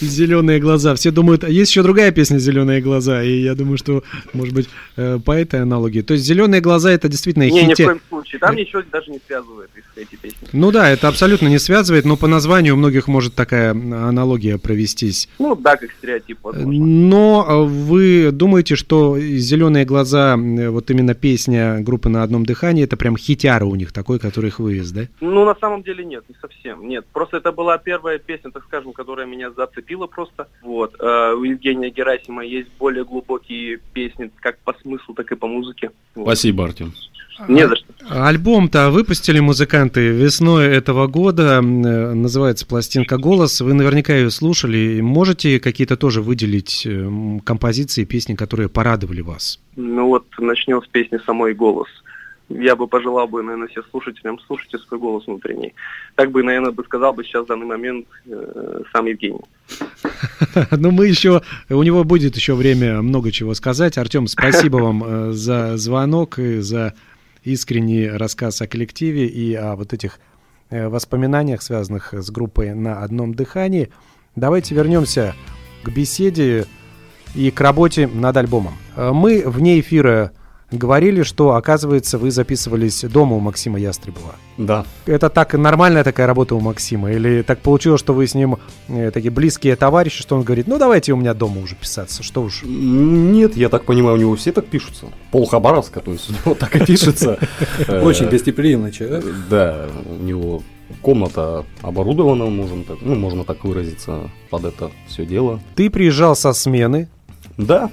[0.02, 0.96] Зеленые глаза.
[0.96, 3.24] Все думают, а есть еще другая песня Зеленые глаза.
[3.24, 6.02] И я думаю, что, может быть, э, по этой аналогии.
[6.02, 7.86] То есть зеленые глаза это действительно Не, ни в хите.
[7.86, 8.40] коем случае.
[8.40, 10.48] Там ничего даже не связывает их, эти песни.
[10.54, 15.30] Ну да, это абсолютно не связывает, но по названию у многих может такая аналогия провестись.
[15.40, 16.72] Ну да, как стереотип, возможно.
[16.72, 22.84] Но э, вы думаете, что «Зеленые глаза», э, вот именно песня группы «На одном дыхании»,
[22.84, 25.02] это прям хитяра у них такой, который их вывез, да?
[25.22, 26.88] Ну, на самом деле нет, не совсем.
[26.88, 30.48] Нет, просто это была первая песня, так скажем, которая меня зацепила просто.
[30.62, 30.96] Вот.
[31.00, 35.92] Э, У Евгения Герасима есть более глубокие песни, как по смыслу, так и по музыке.
[36.16, 36.26] Вот.
[36.26, 36.94] Спасибо, Артем.
[37.48, 37.86] Не за что.
[38.10, 43.62] Альбом-то выпустили музыканты весной этого года, э, называется пластинка «Голос».
[43.62, 45.02] Вы наверняка ее слушали.
[45.02, 49.60] Можете какие-то тоже выделить э, композиции, песни, которые порадовали вас?
[49.76, 51.88] Ну вот, начнем с песни «Самой голос».
[52.50, 55.74] Я бы пожелал бы, наверное, всем слушателям, слушайте свой голос внутренний.
[56.16, 59.42] Так бы, наверное, бы сказал бы сейчас в данный момент э, сам Евгений.
[60.72, 63.98] Но мы еще, у него будет еще время много чего сказать.
[63.98, 66.94] Артем, спасибо вам э, за звонок и за
[67.44, 70.20] искренний рассказ о коллективе и о вот этих
[70.70, 73.90] э, воспоминаниях, связанных с группой на одном дыхании.
[74.38, 75.36] Давайте вернемся
[75.84, 76.66] к беседе
[77.36, 78.74] и к работе над альбомом.
[78.96, 80.32] Э, Мы вне эфира
[80.72, 84.36] говорили, что, оказывается, вы записывались дома у Максима Ястребова.
[84.58, 84.86] Да.
[85.06, 87.12] Это так нормальная такая работа у Максима?
[87.12, 90.78] Или так получилось, что вы с ним э, такие близкие товарищи, что он говорит, ну
[90.78, 92.64] давайте у меня дома уже писаться, что уж.
[92.64, 95.06] Нет, я так понимаю, у него все так пишутся.
[95.32, 97.40] Пол Хабаровска, то есть у него так и пишется.
[97.88, 99.24] Э, Очень гостеприимный человек.
[99.50, 100.64] Да, у него
[101.02, 105.60] комната оборудована, можем так, ну, можно так выразиться, под это все дело.
[105.76, 107.08] Ты приезжал со смены,
[107.58, 107.92] Да,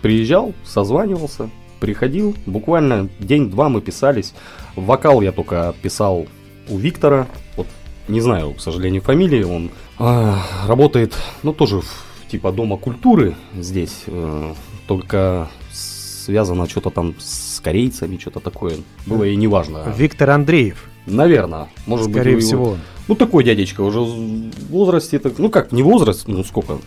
[0.00, 1.50] приезжал, созванивался,
[1.82, 4.34] приходил, буквально день-два мы писались.
[4.76, 6.28] Вокал я только писал
[6.68, 7.66] у Виктора, вот
[8.06, 14.04] не знаю, к сожалению, фамилии, он а, работает, ну, тоже в, типа Дома культуры здесь,
[14.06, 14.54] э,
[14.86, 19.92] только связано что-то там с корейцами, что-то такое, было и неважно.
[19.96, 22.76] Виктор Андреев, Наверное, может быть, скорее его- всего.
[23.08, 26.78] Ну, такой дядечка, уже в возрасте, так, ну как, не возраст, ну сколько,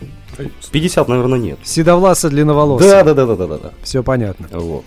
[0.72, 1.60] 50, наверное, нет.
[1.64, 2.90] Седовласый, длинноволосый.
[2.90, 3.72] Да, да, да, да, да, да.
[3.84, 4.48] Все понятно.
[4.52, 4.86] Вот.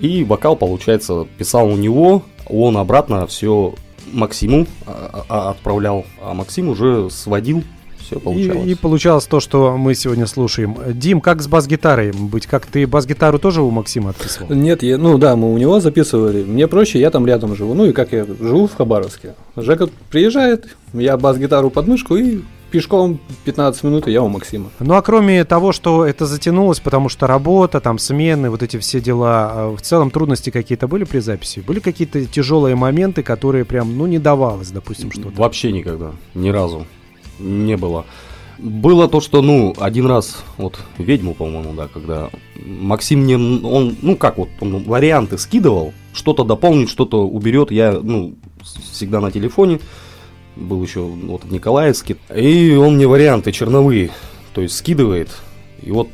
[0.00, 3.74] И вокал, получается, писал у него, он обратно все
[4.12, 7.62] Максиму а, а, отправлял, а Максим уже сводил,
[8.10, 8.66] все получалось.
[8.66, 10.76] И, и получалось то, что мы сегодня слушаем.
[10.88, 12.46] Дим, как с бас-гитарой быть?
[12.46, 14.54] Как ты бас-гитару тоже у Максима отписывал?
[14.54, 16.42] Нет, я, ну да, мы у него записывали.
[16.42, 17.74] Мне проще, я там рядом живу.
[17.74, 19.34] Ну и как я живу в Хабаровске.
[19.56, 24.70] Жека приезжает, я бас-гитару под мышку и пешком 15 минут, и я у Максима.
[24.78, 29.00] Ну а кроме того, что это затянулось, потому что работа, там смены, вот эти все
[29.00, 31.60] дела, а в целом трудности какие-то были при записи?
[31.60, 35.36] Были какие-то тяжелые моменты, которые прям, ну, не давалось, допустим, что-то?
[35.36, 36.86] Вообще никогда, ни разу
[37.40, 38.04] не было.
[38.58, 44.16] Было то, что, ну, один раз, вот, ведьму, по-моему, да, когда Максим мне, он, ну,
[44.16, 48.34] как вот, он варианты скидывал, что-то дополнит, что-то уберет, я, ну,
[48.92, 49.80] всегда на телефоне,
[50.56, 54.10] был еще вот в Николаевске, и он мне варианты черновые,
[54.52, 55.30] то есть скидывает,
[55.82, 56.08] и вот,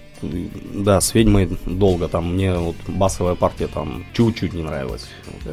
[0.75, 5.09] да, с ведьмой долго, там, мне вот басовая партия там чуть-чуть не нравилась.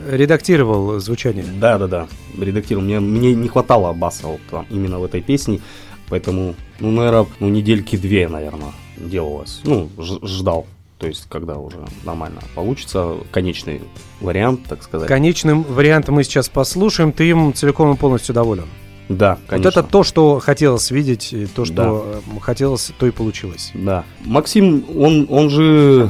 [0.10, 1.46] Редактировал звучание.
[1.60, 2.08] Да, да, да.
[2.40, 2.86] Редактировал.
[2.86, 5.62] Мне, мне не хватало баса вот там, именно в этой песне.
[6.10, 9.62] Поэтому, ну, наверное, ну, недельки две, наверное, делалось.
[9.64, 10.68] Ну, ждал.
[11.00, 13.82] То есть, когда уже нормально получится, конечный
[14.22, 15.08] вариант, так сказать.
[15.08, 17.12] Конечным вариантом мы сейчас послушаем.
[17.12, 18.68] Ты им целиком и полностью доволен.
[19.10, 19.70] Да, конечно.
[19.70, 23.72] Вот это то, что хотелось видеть, и то, что э, хотелось, то и получилось.
[23.74, 24.04] Да.
[24.24, 26.10] Максим, он, он же,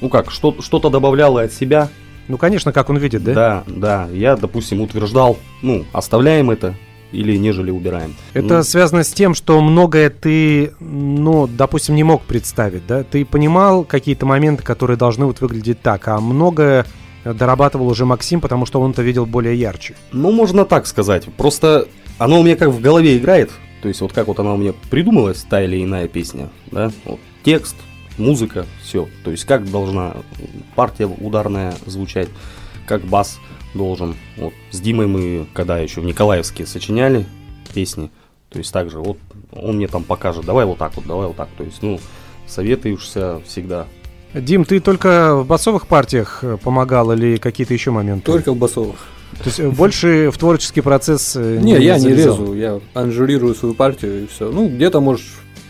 [0.00, 1.88] ну как, что, что-то добавлял и от себя.
[2.28, 3.32] Ну, конечно, как он видит, да?
[3.34, 4.08] Да, да.
[4.12, 6.74] Я, допустим, утверждал, ну, оставляем это
[7.10, 8.14] или нежели убираем.
[8.34, 13.02] Это Ну, связано с тем, что многое ты, ну, допустим, не мог представить, да?
[13.02, 16.84] Ты понимал какие-то моменты, которые должны вот выглядеть так, а многое
[17.24, 19.94] дорабатывал уже Максим, потому что он это видел более ярче?
[20.12, 21.24] Ну, можно так сказать.
[21.36, 23.50] Просто оно у меня как в голове играет.
[23.82, 27.20] То есть вот как вот она у меня придумалась, та или иная песня, да, вот
[27.44, 27.76] текст,
[28.18, 29.08] музыка, все.
[29.24, 30.16] То есть как должна
[30.74, 32.28] партия ударная звучать,
[32.86, 33.38] как бас
[33.74, 34.16] должен.
[34.36, 37.26] Вот с Димой мы, когда еще в Николаевске сочиняли
[37.72, 38.10] песни,
[38.48, 39.18] то есть также вот
[39.52, 41.48] он мне там покажет, давай вот так вот, давай вот так.
[41.56, 42.00] То есть, ну,
[42.46, 43.86] советуешься всегда.
[44.34, 48.26] Дим, ты только в басовых партиях э, помогал или какие-то еще моменты?
[48.26, 49.06] Только в басовых.
[49.38, 53.74] То есть э, больше в творческий процесс э, не, я не резу, я анжурирую свою
[53.74, 54.50] партию и все.
[54.50, 55.22] Ну, где-то, может,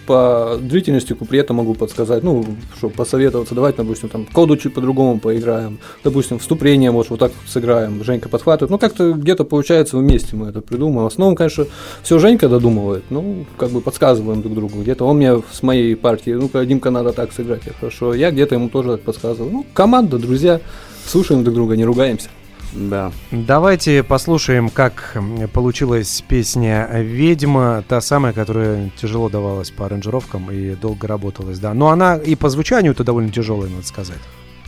[0.08, 2.42] по длительности куплета могу подсказать, ну,
[2.78, 8.02] чтобы посоветоваться, давайте, допустим, там, коду чуть по-другому поиграем, допустим, вступление, может, вот так сыграем,
[8.02, 11.04] Женька подхватывает, ну, как-то где-то получается вместе мы это придумаем.
[11.04, 11.66] В основном, конечно,
[12.02, 16.30] все Женька додумывает, ну, как бы подсказываем друг другу, где-то он мне с моей партии,
[16.30, 19.52] ну-ка, Димка, надо так сыграть, я хорошо, я где-то ему тоже так подсказываю.
[19.52, 20.62] Ну, команда, друзья,
[21.04, 22.30] слушаем друг друга, не ругаемся.
[22.72, 23.12] Да.
[23.30, 25.16] Давайте послушаем, как
[25.52, 31.74] получилась песня «Ведьма», та самая, которая тяжело давалась по аранжировкам и долго работалась, да.
[31.74, 34.18] Но она и по звучанию-то довольно тяжелая, надо сказать.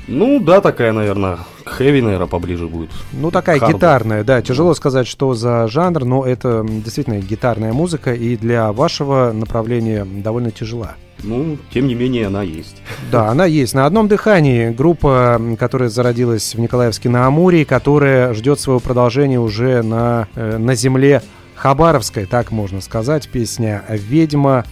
[0.08, 2.90] Ну, да, такая, наверное, хэви, наверное, поближе будет.
[3.12, 3.74] Ну, такая Хард.
[3.74, 4.42] гитарная, да.
[4.42, 10.50] Тяжело сказать, что за жанр, но это действительно гитарная музыка, и для вашего направления довольно
[10.50, 10.96] тяжела.
[11.22, 12.76] Ну, тем не менее, она есть.
[13.12, 13.74] Да, она есть.
[13.74, 19.82] На одном дыхании группа, которая зародилась в Николаевске на Амуре, которая ждет своего продолжения уже
[19.82, 21.22] на, э, на земле
[21.54, 23.28] Хабаровской, так можно сказать.
[23.28, 24.64] Песня «Ведьма».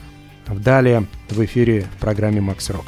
[0.47, 2.87] Далее в эфире в программе «Макс Рок».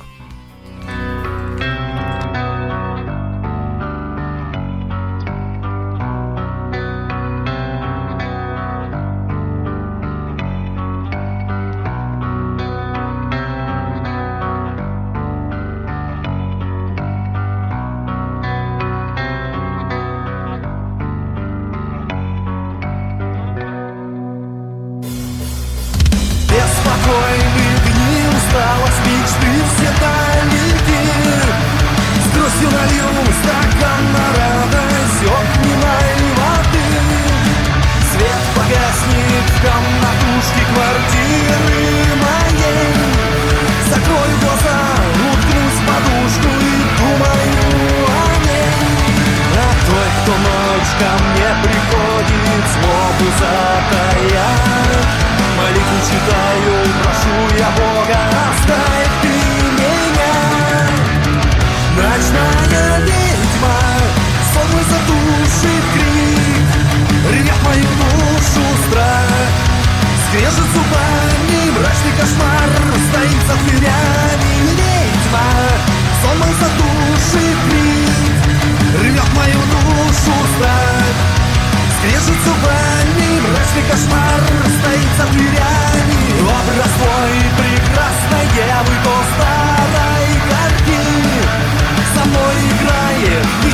[29.99, 31.03] Далеки
[32.23, 32.69] С грустью
[33.41, 36.91] стакан на радость огненной воды
[38.13, 41.83] Свет погаснет в комнатушке квартиры
[42.23, 43.11] моей
[43.91, 44.81] Закрою глаза,
[45.33, 45.87] уткнусь в
[46.51, 47.67] и думаю
[48.07, 48.71] о ней
[49.57, 50.93] О той, кто ночь
[51.35, 54.81] мне приходит, злобу затаять
[55.57, 58.19] Молитву читаю, прошу я Бога,
[58.51, 59.00] оставь
[62.21, 63.81] Ночная ведьма,
[64.53, 66.69] сон мой задушит крик
[67.33, 69.25] Рвет мою душу страх.
[70.29, 72.69] Скрежет зубами, мрачный кошмар
[73.09, 74.53] Стоит за дверями.
[74.77, 75.49] Ведьма
[76.21, 81.17] Сон мой задушит крик Рвет мою душу страх.
[81.97, 84.41] Скрежет зубами, мрачный кошмар
[84.77, 86.21] Стоит за дверями.
[86.43, 89.80] Образ твой прекрасной девы То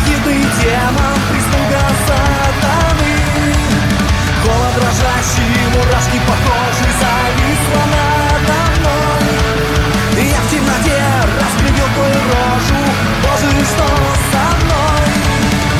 [0.06, 3.16] ехидный демон Прислуга сатаны
[4.44, 10.24] Голод дрожащий, мурашки по коже Зависла надо мной.
[10.24, 11.02] Я в темноте
[11.40, 12.82] разглядел твою рожу.
[13.22, 13.88] Боже, что
[14.30, 15.06] со мной?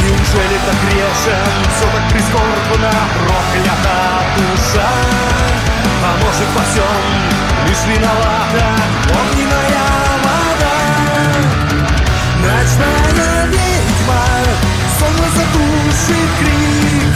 [0.03, 2.93] Неужели так грешен, все так прискорбно.
[3.15, 3.99] Проклята
[4.37, 4.91] душа?
[6.05, 7.05] А может во всем
[7.69, 8.67] лишь виновата?
[9.11, 9.87] Огненная
[10.25, 10.77] вода?
[12.43, 13.07] Ночная
[14.07, 14.45] ведьма,
[14.99, 17.15] сон задушит крик,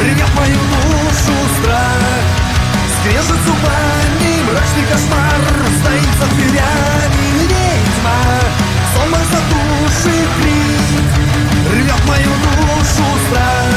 [0.00, 2.42] рвет мою душу страх.
[3.00, 5.40] Скрежет зубами, мрачный кошмар
[5.80, 7.48] Стоит за дверями.
[7.48, 8.18] Ведьма
[8.94, 9.24] Сон мой
[10.40, 11.02] крик.
[11.72, 13.74] Рвет мою душу страх.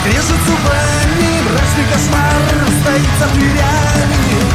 [0.00, 2.42] Скрежет зубами, мрачный кошмар
[2.80, 4.51] Стоит за дверями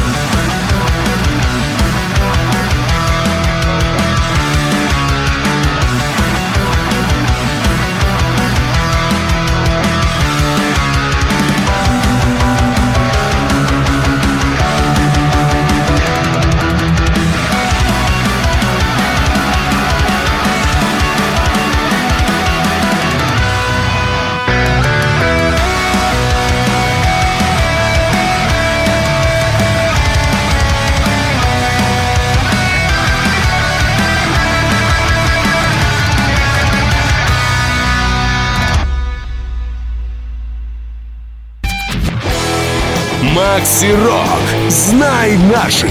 [43.58, 44.70] Макси Рок.
[44.70, 45.90] Знай наших.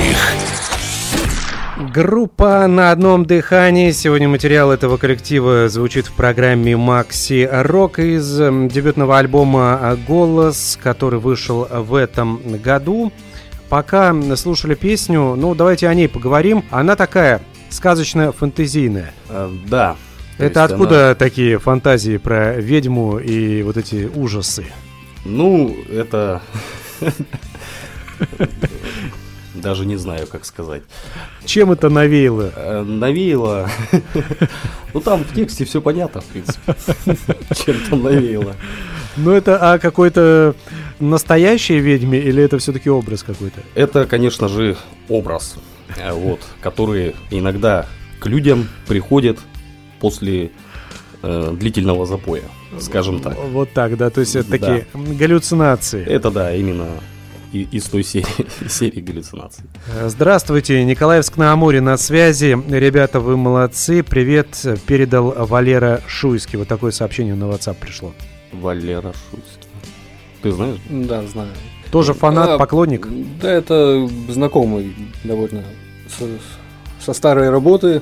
[1.94, 3.92] Группа «На одном дыхании».
[3.92, 11.20] Сегодня материал этого коллектива звучит в программе «Макси Рок» из м, дебютного альбома «Голос», который
[11.20, 13.12] вышел в этом году.
[13.68, 16.64] Пока слушали песню, ну давайте о ней поговорим.
[16.72, 19.14] Она такая сказочно-фантазийная.
[19.28, 19.98] Э, Да.
[20.38, 24.62] То Это откуда такие фантазии про ведьму и вот эти ужасы?
[25.26, 26.42] она- Ну, это...
[29.56, 30.84] Даже не знаю, как сказать.
[31.46, 32.52] Чем это навеяло?
[32.56, 33.70] Э, Навеяло...
[34.94, 36.76] Ну, там в тексте все понятно, в принципе.
[37.66, 38.56] Чем там навеяло.
[39.16, 40.56] Ну это о какой-то
[41.00, 43.62] настоящей ведьме или это все-таки образ какой-то?
[43.76, 44.76] Это, конечно же,
[45.10, 45.58] образ,
[45.98, 47.86] э, вот, который иногда
[48.20, 49.40] к людям приходит
[50.00, 50.52] после
[51.24, 52.44] э, длительного запоя,
[52.80, 53.38] скажем так.
[53.52, 54.58] Вот так, да, то есть это Да.
[54.58, 56.04] такие галлюцинации.
[56.06, 56.88] Это, да, именно
[57.54, 58.26] и- из той серии,
[58.70, 59.64] серии галлюцинаций.
[60.06, 62.58] Здравствуйте, Николаевск на Амуре на связи.
[62.70, 64.04] Ребята, вы молодцы.
[64.04, 66.58] Привет, передал Валера Шуйский.
[66.60, 68.14] Вот такое сообщение на WhatsApp пришло.
[68.52, 69.70] Валера Шуйский.
[70.42, 70.78] Ты знаешь?
[70.90, 71.50] Да, знаю.
[71.92, 73.08] Тоже фанат, А, поклонник?
[73.42, 74.94] Да, это знакомый
[75.24, 75.64] довольно
[76.10, 76.26] со,
[77.04, 78.02] со старой работы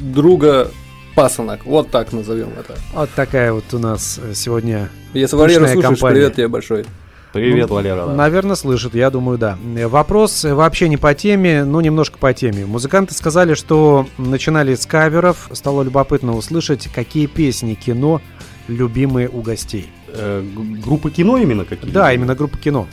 [0.00, 0.70] друга
[1.14, 1.64] пасынок.
[1.64, 2.74] Вот так назовем это.
[2.94, 4.90] Вот такая вот у нас сегодня.
[5.14, 6.14] Если Валера слушаешь, компания.
[6.14, 6.84] привет тебе большой.
[7.32, 8.06] Привет, Ну, Валера.
[8.06, 8.12] да.
[8.14, 9.56] Наверное, слышит, я думаю, да.
[9.88, 12.66] Вопрос вообще не по теме, но немножко по теме.
[12.66, 15.48] Музыканты сказали, что начинали с каверов.
[15.52, 18.20] Стало любопытно услышать, какие песни кино
[18.68, 19.88] любимые у гостей.
[20.08, 20.44] Э,
[20.84, 21.90] группы кино именно какие?
[21.90, 22.86] Да, именно группа кино.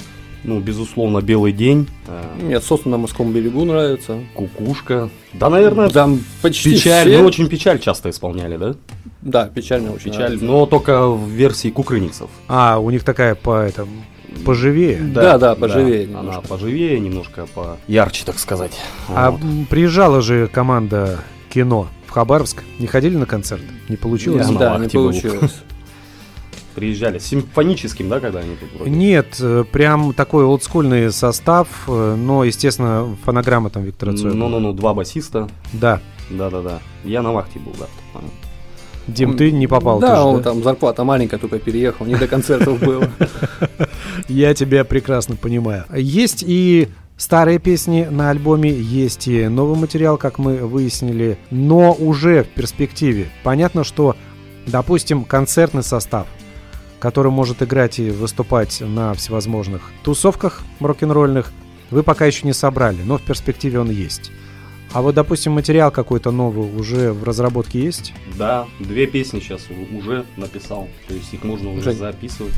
[0.44, 1.88] Ну, безусловно, «Белый день»,
[2.42, 4.20] Мне «Сосна на морском берегу» нравится.
[4.36, 5.10] «Кукушка».
[5.34, 7.20] Да, наверное, Там почти печаль, все.
[7.22, 8.76] ну, очень печаль часто исполняли, да?
[9.22, 10.46] Да, печально очень Печаль, нравится.
[10.46, 12.30] но только в версии кукрыниксов.
[12.48, 13.92] А, у них такая по этому
[14.46, 14.98] поживее.
[15.00, 16.32] Да, да, поживее немножко.
[16.32, 18.72] Она поживее, немножко поярче, так сказать.
[19.10, 19.42] А Вот.
[19.70, 21.20] приезжала же команда
[21.50, 22.64] кино в Хабаровск.
[22.80, 23.62] Не ходили на концерт?
[23.90, 24.48] Не получилось?
[24.50, 25.62] На Да, не получилось.
[26.80, 28.89] Приезжали симфоническим, да, когда они тут вроде?
[28.91, 34.34] Нет, э, прям такой олдскульный состав, э, но, естественно, фонограмма там Виктора Цоя.
[34.34, 35.49] Ну-ну-ну, два басиста.
[35.73, 35.99] Да.
[36.30, 36.80] Да-да-да.
[37.03, 37.88] Я на вахте был, да.
[39.07, 40.43] Дим, ты не попал Да, тоже, он да?
[40.43, 43.09] там зарплата маленькая, только переехал, не до концертов было.
[44.30, 45.84] Я тебя прекрасно понимаю.
[45.93, 52.43] Есть и старые песни на альбоме, есть и новый материал, как мы выяснили, но уже
[52.43, 53.30] в перспективе.
[53.43, 54.15] Понятно, что,
[54.67, 56.27] допустим, концертный состав,
[57.00, 61.52] который может играть и выступать на всевозможных тусовках рок-н-ролльных,
[61.91, 64.32] вы пока еще не собрали, но в перспективе он есть.
[64.91, 68.12] А вот, допустим, материал какой-то новый уже в разработке есть?
[68.38, 69.62] Да, две песни сейчас
[69.95, 70.88] уже написал.
[71.08, 71.97] То есть их можно уже Жень.
[71.97, 72.54] записывать.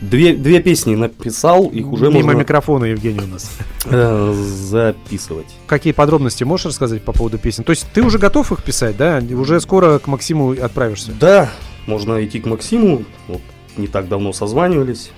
[0.00, 3.56] Две, две песни написал, их уже Мимо можно микрофона, Евгений, у нас.
[3.84, 5.46] э, записывать.
[5.68, 7.62] Какие подробности можешь рассказать по поводу песен?
[7.62, 9.22] То есть ты уже готов их писать, да?
[9.30, 11.12] Уже скоро к Максиму отправишься?
[11.20, 11.48] Да,
[11.86, 13.04] можно идти к Максиму.
[13.28, 13.40] Вот
[13.78, 15.10] не так давно созванивались.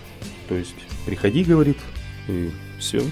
[0.49, 0.75] То есть
[1.07, 1.79] приходи, говорит,
[2.29, 3.03] и все,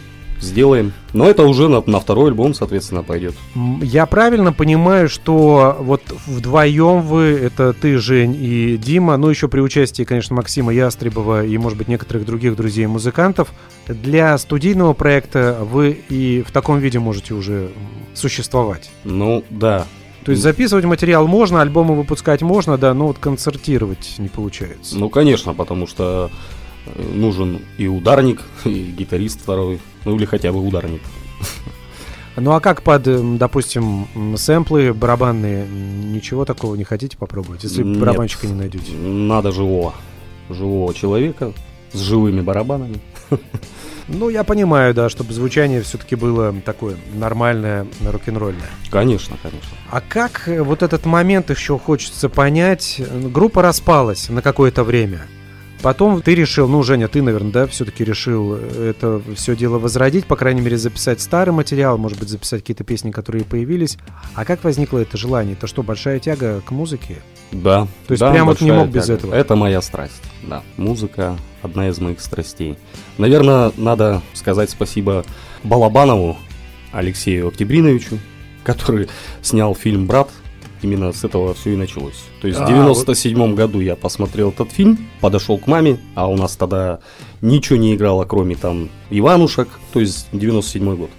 [0.40, 0.92] сделаем.
[1.12, 3.34] Но это уже на, на второй альбом, соответственно, пойдет.
[3.82, 9.60] Я правильно понимаю, что вот вдвоем вы, это ты, Жень и Дима, ну еще при
[9.60, 13.48] участии, конечно, Максима Ястребова и, может быть, некоторых других друзей-музыкантов,
[13.86, 17.70] для студийного проекта вы и в таком виде можете уже
[18.14, 18.90] существовать.
[19.04, 19.86] Ну, да.
[20.28, 24.98] То есть записывать материал можно, альбомы выпускать можно, да, но вот концертировать не получается.
[24.98, 26.30] Ну, конечно, потому что
[26.84, 29.80] э, нужен и ударник, и гитарист второй.
[30.04, 31.00] Ну, или хотя бы ударник.
[32.40, 34.06] Ну а как под, м, допустим,
[34.36, 37.98] сэмплы барабанные, ничего такого не хотите попробовать, если Нет.
[37.98, 38.92] барабанщика не найдете?
[38.92, 39.92] Надо живого.
[40.48, 41.52] Живого человека
[41.92, 43.00] с живыми барабанами.
[44.08, 48.70] Ну, я понимаю, да, чтобы звучание все-таки было такое нормальное, рок-н-ролльное.
[48.90, 49.68] Конечно, конечно.
[49.90, 53.02] А как э, вот этот момент еще хочется понять?
[53.24, 55.20] Группа распалась на какое-то время.
[55.82, 60.24] Потом ты решил, ну, Женя, ты, наверное, да, все-таки решил э, это все дело возродить,
[60.24, 63.98] по крайней мере, записать старый материал, может быть, записать какие-то песни, которые появились.
[64.34, 65.52] А как возникло это желание?
[65.52, 67.18] Это что, большая тяга к музыке?
[67.52, 67.86] Да.
[68.06, 69.18] То есть да, прям вот не мог без тяга.
[69.18, 69.34] этого?
[69.34, 70.22] Это моя страсть.
[70.42, 70.62] Да.
[70.78, 72.76] Музыка одна из моих страстей.
[73.18, 75.24] Наверное, надо сказать спасибо
[75.64, 76.36] Балабанову
[76.92, 78.18] Алексею Октябриновичу,
[78.64, 79.08] который
[79.42, 80.30] снял фильм Брат.
[80.80, 82.22] Именно с этого все и началось.
[82.40, 86.36] То есть в А, 97 году я посмотрел этот фильм, подошел к маме, а у
[86.36, 87.00] нас тогда
[87.40, 91.10] ничего не играло, кроме там Иванушек, то есть 97 год.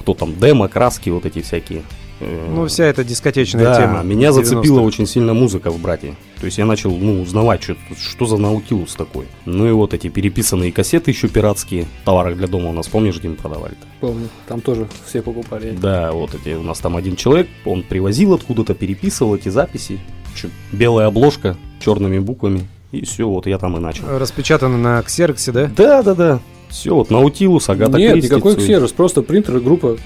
[0.00, 1.82] Кто там, демо, краски, вот эти всякие.
[2.18, 4.02] Э, Ну, вся эта дискотечная да, тема.
[4.02, 4.86] меня зацепила 90-х.
[4.86, 6.16] очень сильно музыка в брате.
[6.44, 9.24] То То есть я начал, ну, узнавать, что, что за наутилус такой.
[9.46, 13.18] Ну и вот эти переписанные кассеты еще пиратские, в товарах для дома у нас, помнишь,
[13.18, 13.86] где мы продавали-то?
[14.00, 15.70] Помню, там тоже все покупали.
[15.70, 19.98] Да, вот эти, у нас там один человек, он привозил откуда-то, переписывал эти записи.
[20.36, 24.04] Чё, белая обложка, черными буквами, и все, вот я там и начал.
[24.18, 25.70] Распечатано на ксероксе, да?
[25.74, 26.40] Да, да, да.
[26.68, 28.64] Все, вот Наутилус, Агата Нет, Кристи, никакой Цой.
[28.64, 29.96] ксерос, просто принтер и группа.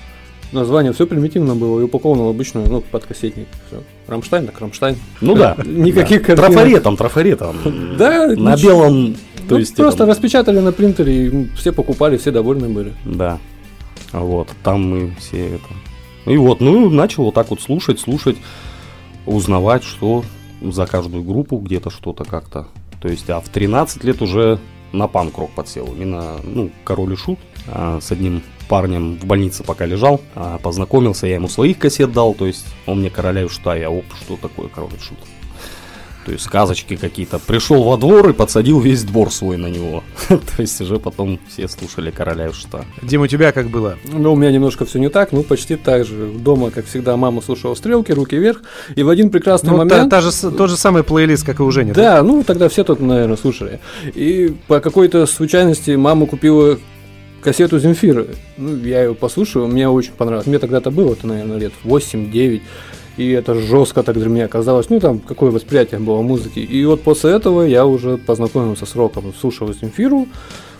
[0.53, 3.47] Название все примитивно было и упаковано в обычную, ну, подкассетник.
[3.67, 3.83] Все.
[4.07, 4.97] Рамштайн, так Рамштайн.
[5.21, 5.57] Ну да.
[5.65, 6.37] Никаких да.
[6.37, 7.57] Трафаретом, трафаретом.
[7.99, 8.57] Да, На ничего.
[8.89, 9.15] белом,
[9.47, 9.77] то Ну, есть...
[9.77, 12.95] просто распечатали на принтере, и все покупали, все довольны были.
[13.05, 13.39] Да.
[14.13, 16.31] Вот, там мы все это...
[16.31, 18.37] И вот, ну, начал вот так вот слушать, слушать,
[19.27, 20.25] узнавать, что
[20.63, 22.69] за каждую группу где-то что-то как-то.
[23.01, 24.59] То есть, а в 13 лет уже
[24.93, 25.87] на панк-рок подсел.
[25.95, 27.39] Именно, ну, Король и Шут
[27.69, 32.35] а, с одним парнем в больнице пока лежал, а, познакомился, я ему своих кассет дал,
[32.35, 35.19] то есть он мне Короля и Шута, я, оп, что такое Король и Шут?
[36.27, 37.39] То есть сказочки какие-то.
[37.39, 40.05] Пришел во двор и подсадил весь двор свой на него.
[40.29, 42.85] То есть уже потом все слушали Короля и Шута.
[43.01, 43.97] Дим, у тебя как было?
[44.05, 46.27] Ну, у меня немножко все не так, ну, почти так же.
[46.35, 48.61] Дома, как всегда, мама слушала стрелки, руки вверх,
[48.95, 50.11] и в один прекрасный Ну, та, момент...
[50.11, 51.93] та же, с- тот же самый плейлист, как и у Жени.
[51.93, 53.81] Да, ну тогда все тут, наверное, слушали.
[54.15, 56.79] И по какой-то случайности мама купила
[57.43, 58.29] кассету Земфиры.
[58.57, 60.47] Ну, я ее послушал, мне очень понравилось.
[60.47, 62.61] Мне тогда-то было, это, наверное, лет 8-9.
[63.17, 64.91] И это жестко так для меня оказалось.
[64.91, 66.61] Ну, там, какое восприятие было музыки.
[66.61, 69.35] И вот после этого я уже познакомился с роком.
[69.39, 70.29] Слушал Земфиру.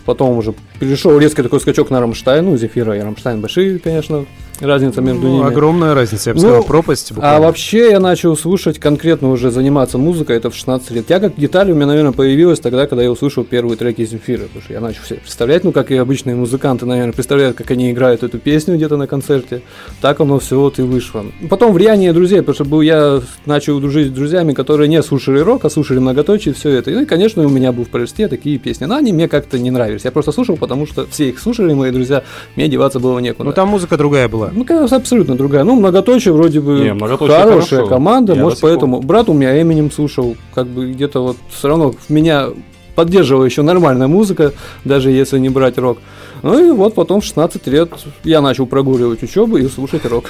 [0.09, 2.43] Потом уже перешел резкий такой скачок на Рамштайн.
[2.43, 4.25] Ну, Земфира и Рамштайн большие, конечно,
[4.59, 5.47] разница между Ну, ними.
[5.47, 7.11] огромная разница, я бы Ну, сказал, пропасть.
[7.11, 7.41] А буквально.
[7.45, 11.05] вообще я начал слушать, конкретно уже заниматься музыкой, это в 16 лет.
[11.09, 14.45] Я как гитара у меня, наверное, появилась тогда, когда я услышал первые треки Земфиры.
[14.45, 17.91] Потому что я начал себе представлять, ну, как и обычные музыканты, наверное, представляют, как они
[17.91, 19.61] играют эту песню где-то на концерте.
[20.01, 21.23] Так оно все вот и вышло.
[21.49, 25.65] Потом влияние друзей, потому что был, я начал дружить с друзьями, которые не слушали рок,
[25.65, 26.89] а слушали многоточие, все это.
[26.89, 28.85] Ну, и, конечно, у меня был в плейлисте такие песни.
[28.85, 29.98] Но они мне как-то не нравились.
[30.05, 32.23] Я просто слушал, потому что все их слушали, мои друзья,
[32.55, 33.43] мне деваться было некуда.
[33.49, 34.49] Ну, там музыка другая была.
[34.53, 35.63] Ну, конечно, абсолютно другая.
[35.63, 37.87] Ну, многоточие вроде бы Не, многоточие хорошая хорошо.
[37.87, 41.37] команда, Я может, сих пор- поэтому брат у меня Эминем слушал, как бы где-то вот
[41.49, 42.47] все равно в меня
[42.95, 45.99] поддерживала еще нормальная музыка, даже если не брать рок.
[46.43, 47.89] Ну и вот потом в 16 лет
[48.23, 50.25] я начал прогуливать учебу и слушать рок.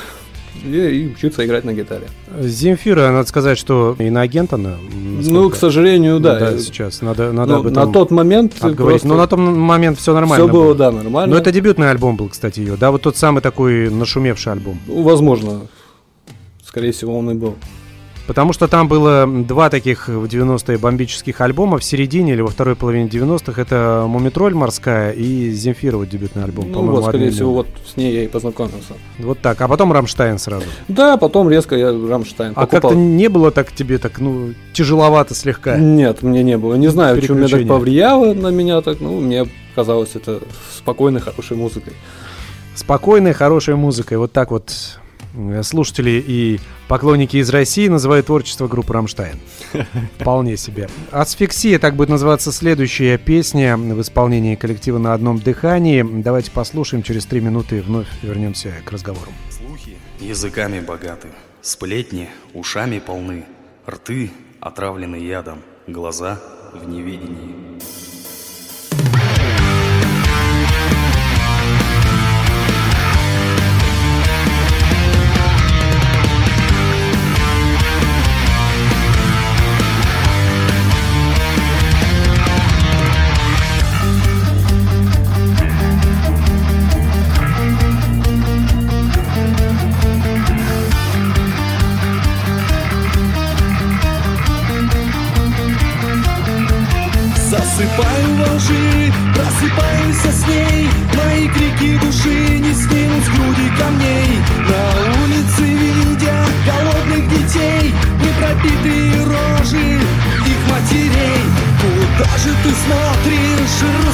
[0.66, 2.07] И, учиться играть на гитаре.
[2.39, 4.76] Земфира, надо сказать, что иноагент она.
[4.91, 6.39] Ну, к сожалению, да.
[6.39, 7.01] да, сейчас.
[7.01, 9.01] Надо, надо Ну, об этом на тот момент отговорить.
[9.01, 10.76] просто Но на тот момент все нормально все было, было.
[10.76, 11.36] да, нормально.
[11.36, 12.76] Но это дебютный альбом был, кстати, ее.
[12.78, 14.80] Да, вот тот самый такой нашумевший альбом.
[14.88, 15.62] Ну, возможно.
[16.64, 17.55] Скорее всего, он и был.
[18.30, 22.76] Потому что там было два таких в 90-е бомбических альбома в середине или во второй
[22.76, 23.60] половине 90-х.
[23.60, 26.72] Это «Мумитроль» морская и «Земфира» вот дебютный альбом.
[26.72, 27.32] Ну вот, скорее одноименный.
[27.32, 28.94] всего, вот с ней я и познакомился.
[29.18, 29.60] Вот так.
[29.60, 30.68] А потом «Рамштайн» сразу.
[30.88, 32.92] Да, потом резко я Рамштайн А покупал.
[32.92, 35.76] как-то не было так тебе так, ну, тяжеловато слегка?
[35.78, 36.76] Нет, мне не было.
[36.76, 39.00] Не знаю, что меня так повлияло на меня так.
[39.00, 40.40] Ну, мне казалось это
[40.78, 41.94] спокойной, хорошей музыкой.
[42.76, 44.20] Спокойной, хорошей музыкой.
[44.20, 44.72] Вот так вот
[45.64, 49.40] слушатели и поклонники из России называют творчество группы «Рамштайн».
[50.20, 50.90] Вполне себе.
[51.12, 56.06] Асфиксия, так будет называться следующая песня в исполнении коллектива «На одном дыхании».
[56.22, 59.32] Давайте послушаем, через три минуты вновь вернемся к разговору.
[59.50, 61.30] Слухи языками богаты,
[61.62, 63.46] сплетни ушами полны,
[63.88, 66.40] рты отравлены ядом, глаза
[66.74, 67.80] в неведении.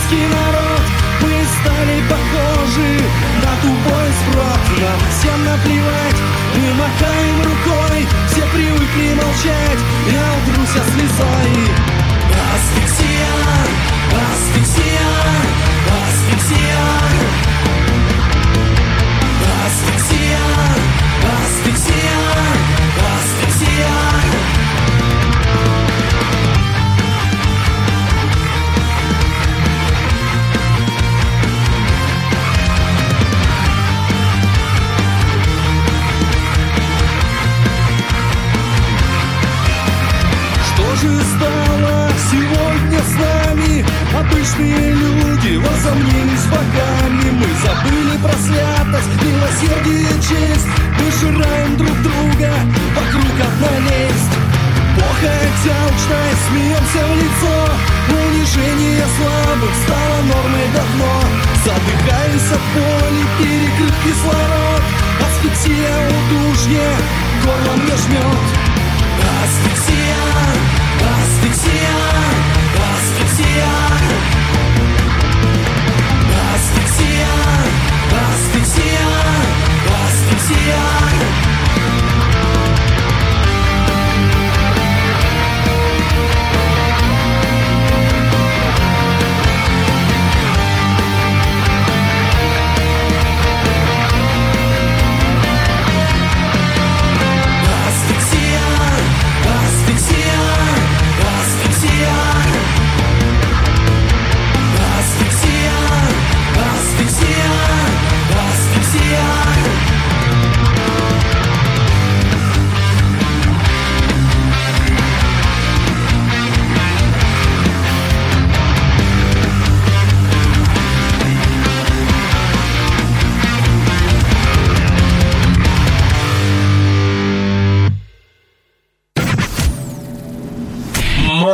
[0.07, 0.44] 隙間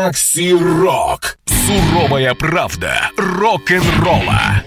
[0.03, 1.37] Макси Рок.
[1.45, 4.63] Суровая правда рок-н-ролла.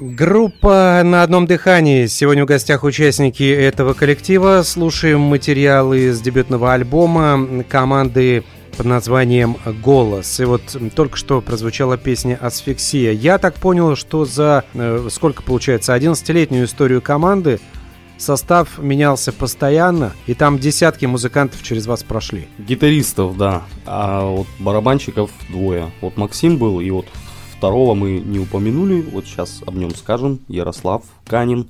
[0.00, 2.06] Группа «На одном дыхании».
[2.06, 4.62] Сегодня в гостях участники этого коллектива.
[4.64, 8.42] Слушаем материалы с дебютного альбома команды
[8.76, 10.40] под названием «Голос».
[10.40, 10.62] И вот
[10.96, 13.12] только что прозвучала песня «Асфиксия».
[13.12, 17.60] Я так понял, что за, э, сколько получается, 11-летнюю историю команды
[18.22, 22.48] состав менялся постоянно, и там десятки музыкантов через вас прошли.
[22.58, 23.62] Гитаристов, да.
[23.84, 25.90] А вот барабанщиков двое.
[26.00, 27.06] Вот Максим был, и вот
[27.56, 29.02] второго мы не упомянули.
[29.02, 30.40] Вот сейчас об нем скажем.
[30.48, 31.68] Ярослав Канин.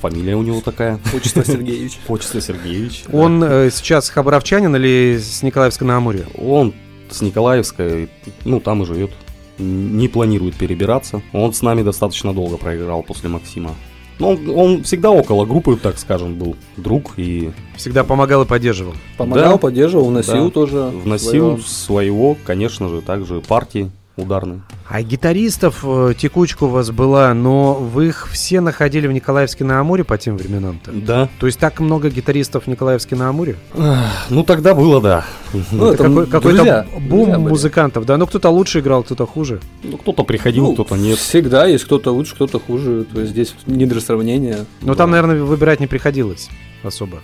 [0.00, 0.98] Фамилия у него такая.
[1.14, 1.98] Отчество Сергеевич.
[2.08, 3.04] Отчество Сергеевич.
[3.06, 3.18] да.
[3.18, 6.26] Он э, сейчас хабаровчанин или с Николаевска на Амуре?
[6.36, 6.74] Он
[7.08, 8.08] с Николаевска,
[8.44, 9.12] ну, там и живет.
[9.58, 11.22] Не планирует перебираться.
[11.32, 13.74] Он с нами достаточно долго проиграл после Максима.
[14.18, 18.94] Но он, он всегда около группы, так скажем, был друг и Всегда помогал и поддерживал.
[19.16, 19.58] Помогал, Да.
[19.58, 20.50] поддерживал, вносил Да.
[20.50, 20.76] тоже.
[21.04, 21.62] вносил своё.
[21.62, 24.60] своего, конечно же, также партии ударной.
[24.88, 29.80] А гитаристов э, текучка у вас была, но вы их все находили в Николаевске на
[29.80, 30.92] Амуре по тем временам-то?
[30.92, 31.28] Да.
[31.40, 33.56] То есть так много гитаристов в Николаевске на Амуре?
[34.28, 35.24] Ну тогда было, да.
[35.70, 37.48] Ну, это Какой- какой-то друзья, бум друзья были.
[37.50, 38.16] музыкантов, да?
[38.18, 39.60] Ну кто-то лучше играл, кто-то хуже.
[39.82, 41.18] Ну, кто-то приходил, Ну, кто-то нет.
[41.18, 43.04] Всегда есть кто-то лучше, кто-то хуже.
[43.12, 44.66] То есть здесь не для сравнения.
[44.82, 46.48] Но там, наверное, выбирать не приходилось
[46.82, 47.18] особо.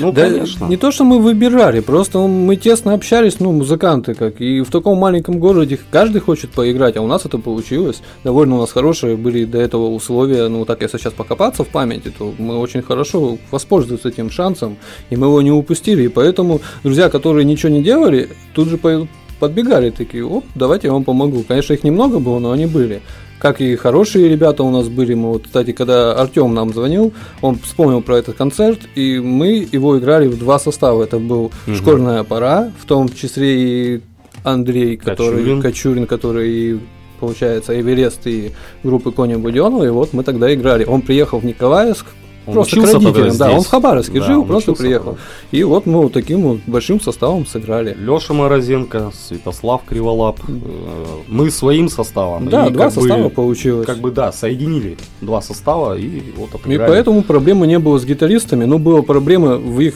[0.00, 0.66] Ну, Да, конечно.
[0.66, 4.40] не то, что мы выбирали, просто мы тесно общались, ну, музыканты как.
[4.40, 8.02] И в таком маленьком городе каждый хочет поиграть, а у нас это получилось.
[8.24, 10.48] Довольно у нас хорошие были до этого условия.
[10.48, 14.76] Ну, так если сейчас покопаться в памяти, то мы очень хорошо воспользовались этим шансом,
[15.10, 16.04] и мы его не упустили.
[16.04, 19.06] И поэтому друзья, которые ничего не делали, тут же по-
[19.40, 21.44] подбегали такие, оп, давайте я вам помогу.
[21.46, 23.02] Конечно, их немного было, но они были.
[23.44, 25.12] Как и хорошие ребята у нас были.
[25.12, 29.98] Мы вот, кстати, когда Артем нам звонил, он вспомнил про этот концерт, и мы его
[29.98, 31.02] играли в два состава.
[31.02, 31.76] Это был Мгм.
[31.76, 34.00] «Школьная пора», в том числе и
[34.44, 35.60] Андрей, который, Кочурин.
[35.60, 36.80] Кочурин, который
[37.20, 40.86] получается, Эверест и группы Кони Буденова, и вот мы тогда играли.
[40.86, 42.06] Он приехал в Николаевск,
[42.46, 45.12] Он просто к родителям, да, он в Хабаровске Да, жил, просто приехал.
[45.12, 45.20] тогда.
[45.50, 47.96] И вот мы вот таким вот большим составом сыграли.
[47.98, 50.40] Леша Морозенко, Святослав Криволап.
[50.46, 52.48] э, Мы своим составом.
[52.48, 53.86] Да, и два как бы- состава получилось.
[53.86, 56.88] Как бы, да, соединили два состава и вот И отыграли.
[56.90, 59.94] поэтому проблемы не было с гитаристами, но была проблема в их,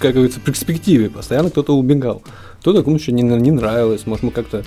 [0.00, 1.10] как говорится, перспективе.
[1.10, 2.22] Постоянно кто-то убегал.
[2.60, 4.64] Кто-то кому-то не, не нравилось, может, мы как-то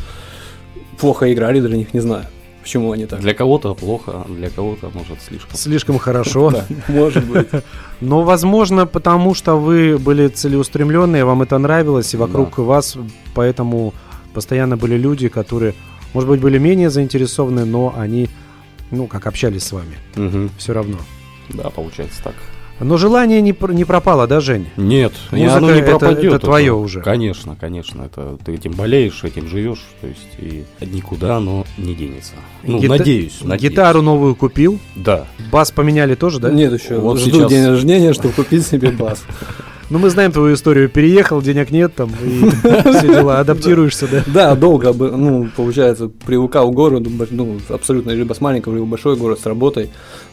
[1.00, 2.26] плохо играли для них, не знаю.
[2.68, 3.22] Почему они так?
[3.22, 5.56] Для кого-то плохо, а для кого-то, может, слишком.
[5.56, 6.52] Слишком хорошо.
[6.90, 7.48] Может быть.
[8.02, 12.98] Но, возможно, потому что вы были целеустремленные, вам это нравилось, и вокруг вас
[13.34, 13.94] поэтому
[14.34, 15.76] постоянно были люди, которые,
[16.14, 18.28] может быть, были менее заинтересованы, но они,
[18.92, 20.98] ну, как общались с вами, все равно.
[21.48, 22.36] Да, получается так.
[22.80, 24.68] Но желание не, не пропало, да, Жень?
[24.78, 26.34] Нет, Музыка оно не это- пропадет.
[26.34, 27.02] это твое уже.
[27.02, 28.04] Конечно, конечно.
[28.04, 29.84] Это ты этим болеешь, этим живешь.
[30.02, 32.34] То есть и никуда оно не денется.
[32.64, 33.72] Ну, Гита- надеюсь, надеюсь.
[33.72, 35.26] Гитару новую купил, Да.
[35.52, 36.52] бас поменяли тоже, да?
[36.52, 36.98] Нет еще.
[37.00, 37.50] Вот жду сейчас.
[37.50, 39.24] день рождения, чтобы купить себе бас.
[39.90, 40.90] Ну, мы знаем твою историю.
[40.90, 44.24] Переехал, денег нет там, и все дела, адаптируешься, да?
[44.28, 49.16] Да, долго, бы, ну, получается, привыкал к городу, ну, абсолютно либо с маленького, либо большой
[49.16, 49.90] город с работой,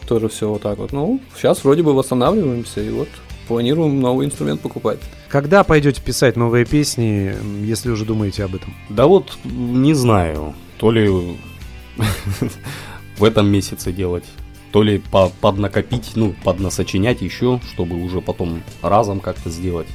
[0.07, 0.91] тоже все вот так вот.
[0.91, 3.07] Ну, сейчас вроде бы восстанавливаемся, и вот
[3.47, 4.99] планируем новый инструмент покупать.
[5.29, 8.73] Когда пойдете писать новые песни, если уже думаете об этом?
[8.89, 11.09] Да вот, не знаю, то ли
[13.17, 14.25] в этом месяце делать,
[14.75, 19.87] то ли по- поднакопить, ну, поднасочинять еще, чтобы уже потом разом как-то сделать.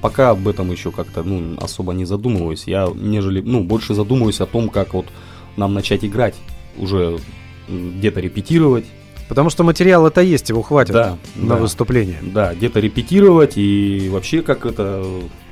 [0.00, 2.64] Пока об этом еще как-то, ну, особо не задумываюсь.
[2.66, 5.04] Я, нежели, ну, больше задумываюсь о том, как вот
[5.58, 6.34] нам начать играть.
[6.78, 7.18] Уже
[7.68, 8.86] где-то репетировать,
[9.28, 11.56] Потому что материал это есть, его хватит Да, на да.
[11.56, 12.20] выступление.
[12.22, 15.04] Да, где-то репетировать и вообще как это,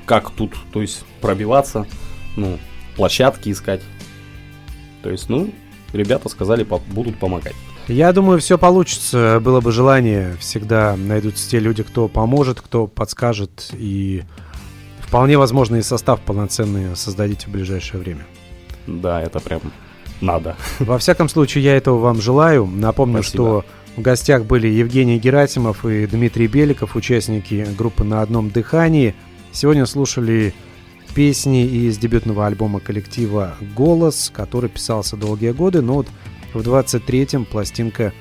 [0.06, 1.86] как тут, то есть пробиваться,
[2.36, 2.58] ну,
[2.96, 3.82] площадки искать.
[5.02, 5.52] То есть, ну,
[5.92, 7.54] ребята сказали, будут помогать.
[7.88, 9.40] Я думаю, все получится.
[9.42, 13.70] Было бы желание, всегда найдутся те люди, кто поможет, кто подскажет.
[13.72, 14.22] И
[15.00, 18.26] вполне возможно и состав полноценный создадите в ближайшее время.
[18.86, 19.60] Да, это прям
[20.20, 20.56] надо.
[20.78, 22.66] Во всяком случае, я этого вам желаю.
[22.66, 23.44] Напомню, Спасибо.
[23.44, 23.64] что
[23.96, 29.14] в гостях были Евгений Герасимов и Дмитрий Беликов, участники группы «На одном дыхании».
[29.52, 30.54] Сегодня слушали
[31.14, 36.06] песни из дебютного альбома коллектива «Голос», который писался долгие годы, но вот
[36.54, 38.12] в 23-м пластинка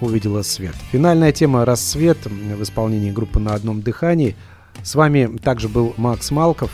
[0.00, 0.74] увидела свет.
[0.92, 4.36] Финальная тема «Рассвет» в исполнении группы «На одном дыхании».
[4.82, 6.70] С вами также был Макс Малков.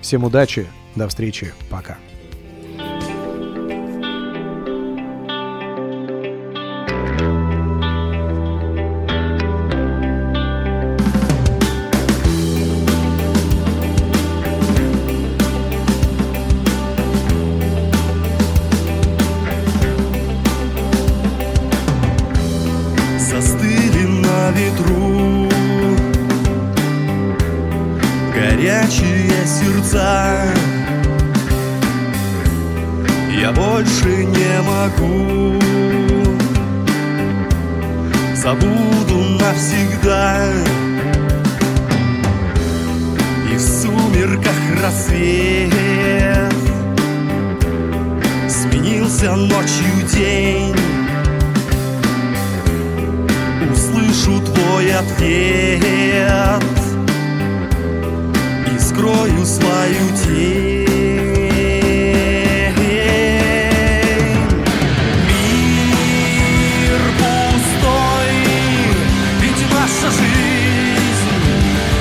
[0.00, 1.98] Всем удачи, до встречи, пока.
[24.52, 25.48] Ветру.
[28.34, 30.36] Горячие сердца.
[33.40, 35.58] Я больше не могу.
[38.34, 40.44] Забуду навсегда.
[43.52, 46.54] И в сумерках рассвет.
[48.48, 50.89] Сменился ночью день
[54.10, 56.62] услышу твой ответ.
[58.72, 60.86] И скрою свою тень.
[65.68, 68.32] Мир пустой,
[69.40, 71.30] ведь наша жизнь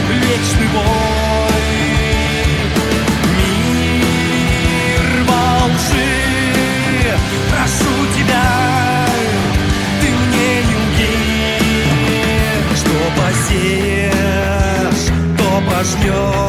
[0.07, 1.08] вечный бой.
[15.95, 16.48] just.